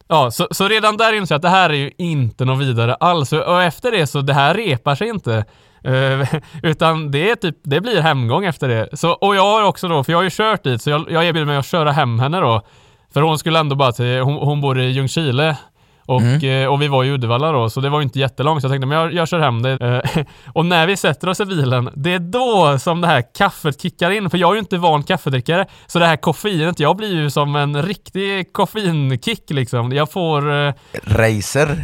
[0.08, 2.96] Ja, så, så redan där insåg jag att det här är ju inte något vidare
[2.96, 3.34] alls.
[3.34, 5.46] Och efter det så, det här repar sig inte.
[5.84, 8.98] Eh, utan det är typ, det blir hemgång efter det.
[8.98, 11.26] Så, och jag har också då, för jag har ju kört dit, så jag, jag
[11.26, 12.62] erbjuder mig att köra hem henne då.
[13.14, 15.58] För hon skulle ändå bara till, hon, hon bor i Ljungskile.
[16.12, 18.62] Och, eh, och vi var i Uddevalla då, så det var ju inte jättelångt.
[18.62, 20.02] Så jag tänkte, men jag, jag kör hem det.
[20.16, 23.82] Eh, och när vi sätter oss i bilen, det är då som det här kaffet
[23.82, 24.30] kickar in.
[24.30, 25.66] För jag är ju inte van kaffedrickare.
[25.88, 29.92] Så det här koffeinet, jag blir ju som en riktig koffeinkick liksom.
[29.92, 30.68] Jag får...
[30.68, 31.84] Eh, Racer.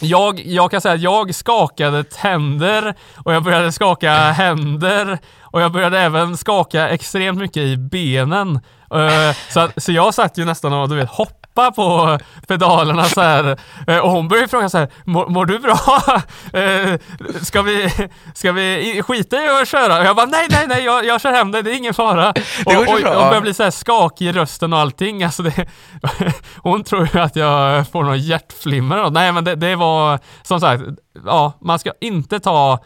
[0.00, 5.72] jag, jag kan säga att jag skakade tänder och jag började skaka händer och jag
[5.72, 8.60] började även skaka extremt mycket i benen.
[8.94, 13.58] Eh, så, så jag satt ju nästan och du vet hoppa på pedalerna så här.
[13.86, 15.78] Eh, och hon började fråga så här, mår, mår du bra?
[16.52, 16.98] Eh,
[17.42, 17.90] ska, vi,
[18.34, 19.98] ska vi skita i att köra?
[19.98, 22.30] Och jag bara nej, nej, nej, jag, jag kör hem det, det är ingen fara.
[22.66, 25.24] Och, och, och började bli så här skakig i rösten och allting.
[25.24, 25.66] Alltså det,
[26.56, 29.10] hon tror ju att jag får någon hjärtflimmer.
[29.10, 30.82] Nej, men det, det var som sagt,
[31.26, 32.78] ja, man ska inte ta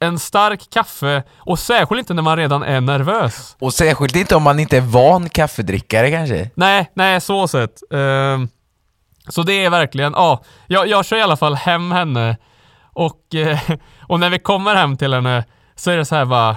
[0.00, 3.56] en stark kaffe och särskilt inte när man redan är nervös.
[3.58, 6.50] Och särskilt inte om man inte är van kaffedrickare kanske.
[6.54, 7.92] Nej, nej, så sett.
[7.92, 8.48] Ehm,
[9.28, 12.36] så det är verkligen, ja, jag, jag kör i alla fall hem henne
[12.92, 13.58] och, eh,
[14.08, 15.44] och när vi kommer hem till henne
[15.76, 16.56] så är det så här bara,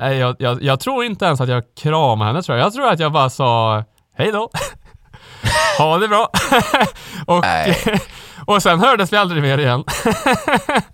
[0.00, 2.66] nej, jag, jag, jag tror inte ens att jag kramade henne tror jag.
[2.66, 3.84] Jag tror att jag bara sa
[4.16, 4.50] hej då.
[5.78, 6.30] ha det bra.
[7.26, 7.44] och,
[8.54, 9.84] och sen hördes vi aldrig mer igen.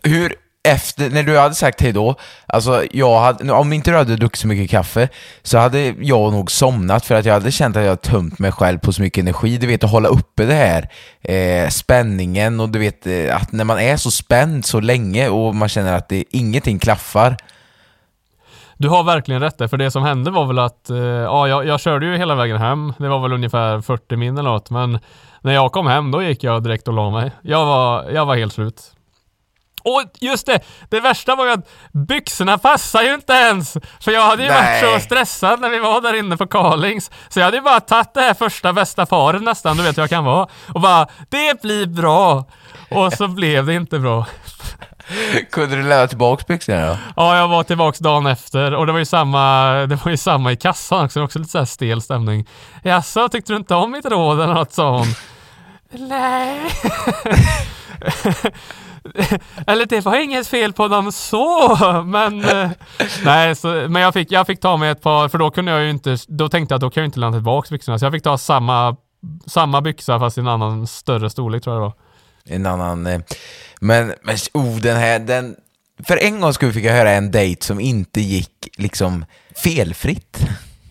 [0.03, 0.35] Hur,
[0.66, 2.14] efter, när du hade sagt hej då,
[2.46, 5.08] alltså jag hade, om inte du hade druckit så mycket kaffe,
[5.42, 8.78] så hade jag nog somnat för att jag hade känt att jag tömt mig själv
[8.78, 9.58] på så mycket energi.
[9.58, 10.88] Du vet, att hålla uppe det här
[11.22, 15.54] eh, spänningen och du vet eh, att när man är så spänd så länge och
[15.54, 17.36] man känner att det, ingenting klaffar.
[18.78, 21.66] Du har verkligen rätt där, för det som hände var väl att, eh, ja, jag,
[21.66, 22.92] jag körde ju hela vägen hem.
[22.98, 24.98] Det var väl ungefär 40 min eller något, men
[25.40, 27.32] när jag kom hem då gick jag direkt och la mig.
[27.42, 28.95] Jag var, jag var helt slut.
[29.87, 30.61] Och just det,
[30.91, 33.76] det värsta var ju att byxorna passar ju inte ens!
[34.01, 34.82] För jag hade ju Nej.
[34.82, 37.11] varit så stressad när vi var där inne på Carlings.
[37.28, 40.03] Så jag hade ju bara tagit det här första bästa paret nästan, du vet hur
[40.03, 40.49] jag kan vara.
[40.74, 42.45] Och bara, det blir bra!
[42.91, 44.26] Och så blev det inte bra.
[45.53, 46.99] Kunde du lämna tillbaka byxorna då?
[47.16, 50.53] Ja, jag var tillbaks dagen efter och det var ju samma, det var ju samma
[50.53, 52.49] i kassan också, det var också lite så här stel stämning.
[52.82, 55.07] Jaså, tyckte du inte om mitt råd eller något sa hon.
[55.91, 56.61] Nej.
[59.66, 61.76] eller det var inget fel på dem så,
[62.07, 62.70] men eh,
[63.24, 65.82] nej, så, men jag fick, jag fick ta mig ett par, för då kunde jag
[65.82, 68.12] ju inte, då tänkte jag att då kan jag inte lämna tillbaks byxorna, så jag
[68.12, 68.96] fick ta samma,
[69.46, 71.94] samma byxa fast i en annan större storlek tror jag det var.
[72.57, 73.07] En annan...
[73.07, 73.20] Eh,
[73.80, 75.57] men, men oh, den här, den...
[76.04, 79.24] För en gång skulle vi fick jag höra en dejt som inte gick liksom
[79.64, 80.46] felfritt.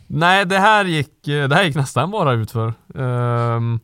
[0.08, 2.74] Nej, det här gick, eh, det här gick nästan bara utför.
[2.94, 3.80] Um,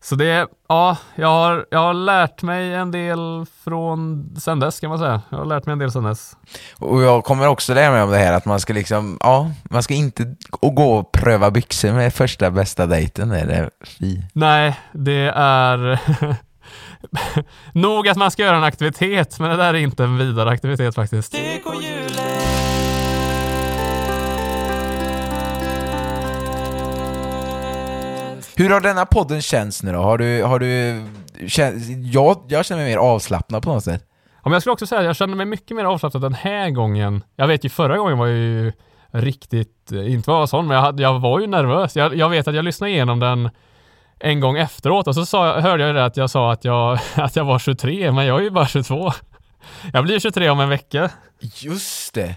[0.00, 4.90] så det, ja, jag har, jag har lärt mig en del från sen dess kan
[4.90, 5.22] man säga.
[5.30, 6.36] Jag har lärt mig en del sen dess.
[6.78, 9.82] Och jag kommer också lära mig om det här att man ska liksom, ja, man
[9.82, 13.28] ska inte gå och pröva byxor med första bästa dejten.
[13.28, 14.22] Det är fy.
[14.32, 16.00] Nej, det är
[17.72, 20.94] nog att man ska göra en aktivitet, men det där är inte en vidare aktivitet
[20.94, 21.34] faktiskt.
[28.58, 29.98] Hur har denna podden känts nu då?
[29.98, 31.02] Har du, har du,
[32.12, 34.04] jag, jag känner mig mer avslappnad på något sätt.
[34.34, 36.70] Ja, men jag skulle också säga att jag känner mig mycket mer avslappnad den här
[36.70, 37.24] gången.
[37.36, 38.72] Jag vet ju förra gången var jag ju
[39.12, 41.96] riktigt, eh, inte var sån, men jag, hade, jag var ju nervös.
[41.96, 43.50] Jag, jag vet att jag lyssnade igenom den
[44.20, 46.98] en gång efteråt och så sa, jag- hörde jag det att jag sa att jag,
[47.14, 49.12] att jag var 23, men jag är ju bara 22.
[49.92, 51.10] Jag blir 23 om en vecka.
[51.40, 52.34] Just det.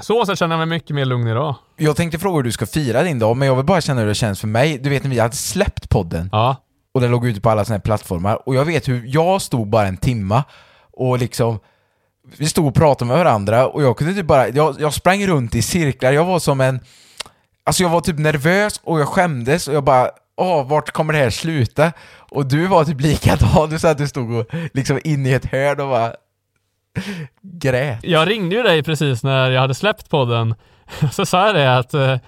[0.00, 1.54] Så så känner jag mig mycket mer lugn idag.
[1.76, 4.08] Jag tänkte fråga hur du ska fira din dag, men jag vill bara känna hur
[4.08, 4.78] det känns för mig.
[4.78, 6.56] Du vet när vi hade släppt podden Ja.
[6.94, 9.68] och den låg ute på alla såna här plattformar och jag vet hur jag stod
[9.68, 10.44] bara en timma
[10.92, 11.58] och liksom
[12.36, 15.54] vi stod och pratade med varandra och jag kunde typ bara, jag, jag sprang runt
[15.54, 16.80] i cirklar, jag var som en
[17.64, 21.18] Alltså jag var typ nervös och jag skämdes och jag bara Åh, vart kommer det
[21.18, 21.92] här sluta?
[22.18, 25.44] Och du var typ likadan, du sa att du stod och liksom in i ett
[25.44, 26.12] hörn och bara
[27.42, 27.98] grät.
[28.02, 30.54] Jag ringde ju dig precis när jag hade släppt podden.
[31.12, 32.18] Så sa jag det att eh,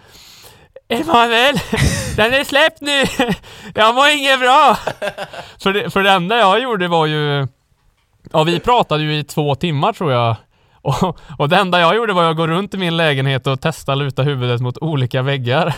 [0.88, 1.54] Emanuel,
[2.16, 3.04] den är släppt nu!
[3.74, 4.78] Jag mår inget bra!
[5.62, 7.46] För det, för det enda jag gjorde var ju
[8.32, 10.36] Ja, vi pratade ju i två timmar tror jag.
[10.82, 13.94] Och, och det enda jag gjorde var att gå runt i min lägenhet och testa
[13.94, 15.76] luta huvudet mot olika väggar.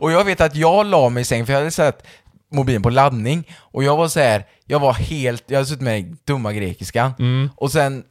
[0.00, 2.06] Och jag vet att jag la mig i säng, för jag hade sett
[2.52, 6.16] mobilen på laddning, och jag var så här, jag var helt, jag hade suttit med
[6.24, 7.12] dumma grekiskan,
[7.56, 8.04] och sen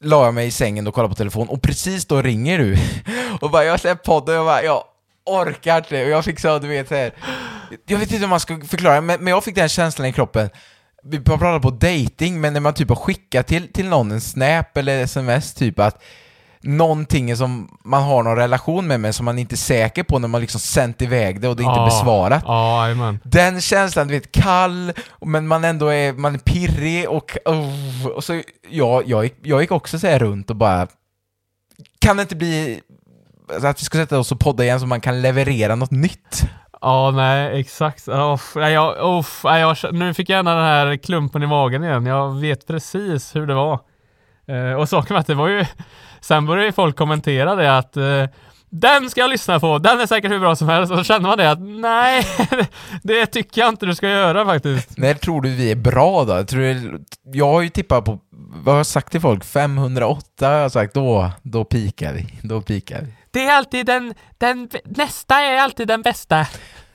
[0.00, 2.76] la jag mig i sängen och kollade på telefon, och precis då ringer du.
[3.40, 4.84] Och bara, jag släppt podden, och jag bara, jag
[5.26, 7.12] orkar inte, och jag fick så, du vet så här.
[7.86, 10.50] jag vet inte hur man ska förklara, men, men jag fick den känslan i kroppen,
[11.02, 14.76] vi pratar på dating, men när man typ har skickat till, till någon en snap
[14.76, 16.02] eller sms typ att
[16.62, 20.28] någonting som man har någon relation med men som man inte är säker på när
[20.28, 21.84] man liksom sänt iväg det och det är inte Ja.
[21.84, 22.44] besvarat.
[22.46, 23.18] Jajamän.
[23.24, 28.24] Den känslan, du vet, kall, men man ändå är, man är pirrig och, oh, och
[28.24, 30.86] så, ja, jag, gick, jag gick också så här runt och bara,
[31.98, 32.80] kan det inte bli
[33.62, 36.42] att vi ska sätta oss och podda igen så man kan leverera något nytt?
[36.80, 38.06] Ja, nej, exakt.
[38.06, 38.16] Nej,
[38.72, 42.06] jag, nej, jag, nu fick jag gärna den här klumpen i magen igen.
[42.06, 43.80] Jag vet precis hur det var.
[44.48, 45.64] Eh, och saken var att det var ju...
[46.22, 48.26] Sen började ju folk kommentera det att eh,
[48.70, 50.92] den ska jag lyssna på, den är säkert hur bra som helst.
[50.92, 52.26] Och så kände man det att nej,
[53.02, 54.98] det tycker jag inte du ska göra faktiskt.
[54.98, 56.32] När tror du vi är bra då?
[56.32, 59.44] Jag, tror det, jag har ju tippat på, vad har jag sagt till folk?
[59.44, 62.26] 508 har jag sagt, då, då pikar vi.
[62.42, 63.14] Då pikar vi.
[63.30, 66.46] Det är alltid den, den, nästa är alltid den bästa.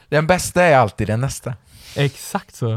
[0.09, 1.53] Den bästa är alltid den nästa.
[1.95, 2.71] Exakt så.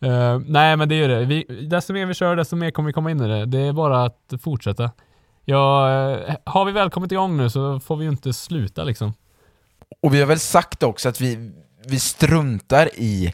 [0.00, 1.24] Eh, nej men det är ju det.
[1.24, 3.46] Vi, desto mer vi kör desto mer kommer vi komma in i det.
[3.46, 4.90] Det är bara att fortsätta.
[5.44, 9.14] Ja, eh, har vi väl kommit igång nu så får vi ju inte sluta liksom.
[10.02, 11.52] Och vi har väl sagt också att vi,
[11.86, 13.32] vi struntar i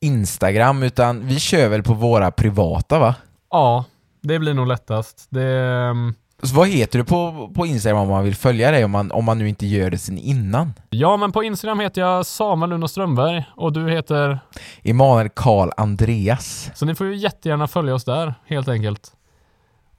[0.00, 3.14] Instagram, utan vi kör väl på våra privata va?
[3.50, 3.84] Ja,
[4.20, 5.26] det blir nog lättast.
[5.30, 8.90] Det, ehm, Så vad heter du på, på Instagram om man vill följa dig, om
[8.90, 10.72] man, om man nu inte gör det sen innan?
[10.90, 14.38] ja, men på Instagram heter jag Samuel Uno Strömberg och du heter...
[14.82, 16.70] Emanuel Karl Andreas.
[16.74, 19.12] Så ni får ju jättegärna följa oss där, helt enkelt.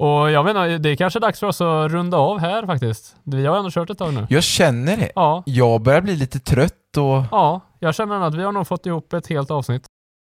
[0.01, 3.15] Och jag menar, det är kanske dags för oss att runda av här faktiskt.
[3.23, 4.27] Vi har ändå kört ett tag nu.
[4.29, 5.11] Jag känner det.
[5.15, 8.85] Ja, Jag börjar bli lite trött och ja, jag känner att vi har nog fått
[8.85, 9.85] ihop ett helt avsnitt.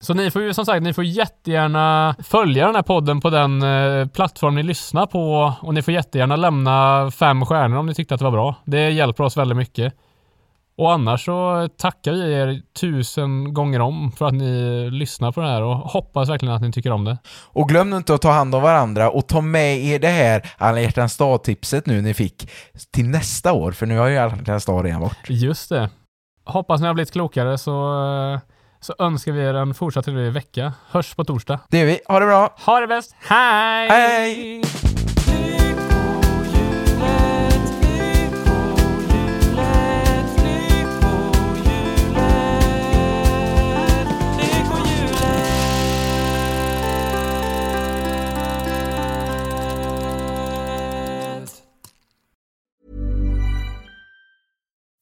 [0.03, 3.63] Så ni får ju som sagt, ni får jättegärna följa den här podden på den
[3.63, 8.13] eh, plattform ni lyssnar på och ni får jättegärna lämna fem stjärnor om ni tyckte
[8.13, 8.55] att det var bra.
[8.65, 9.93] Det hjälper oss väldigt mycket.
[10.79, 15.47] Och annars så tackar vi er tusen gånger om för att ni lyssnar på det
[15.47, 17.17] här och hoppas verkligen att ni tycker om det.
[17.27, 20.81] Och glöm inte att ta hand om varandra och ta med er det här Alla
[20.81, 22.49] hjärtans dag-tipset nu ni fick
[22.91, 25.17] till nästa år, för nu har ju Alla hjärtans dag redan bort.
[25.27, 25.89] Just det.
[26.45, 27.73] Hoppas ni har blivit klokare så,
[28.79, 30.73] så önskar vi er en fortsatt trevlig vecka.
[30.91, 31.59] Hörs på torsdag.
[31.69, 32.55] Det gör vi, ha det bra!
[32.65, 33.15] Ha det bäst.
[33.19, 33.89] Hej!
[33.89, 34.61] Hej!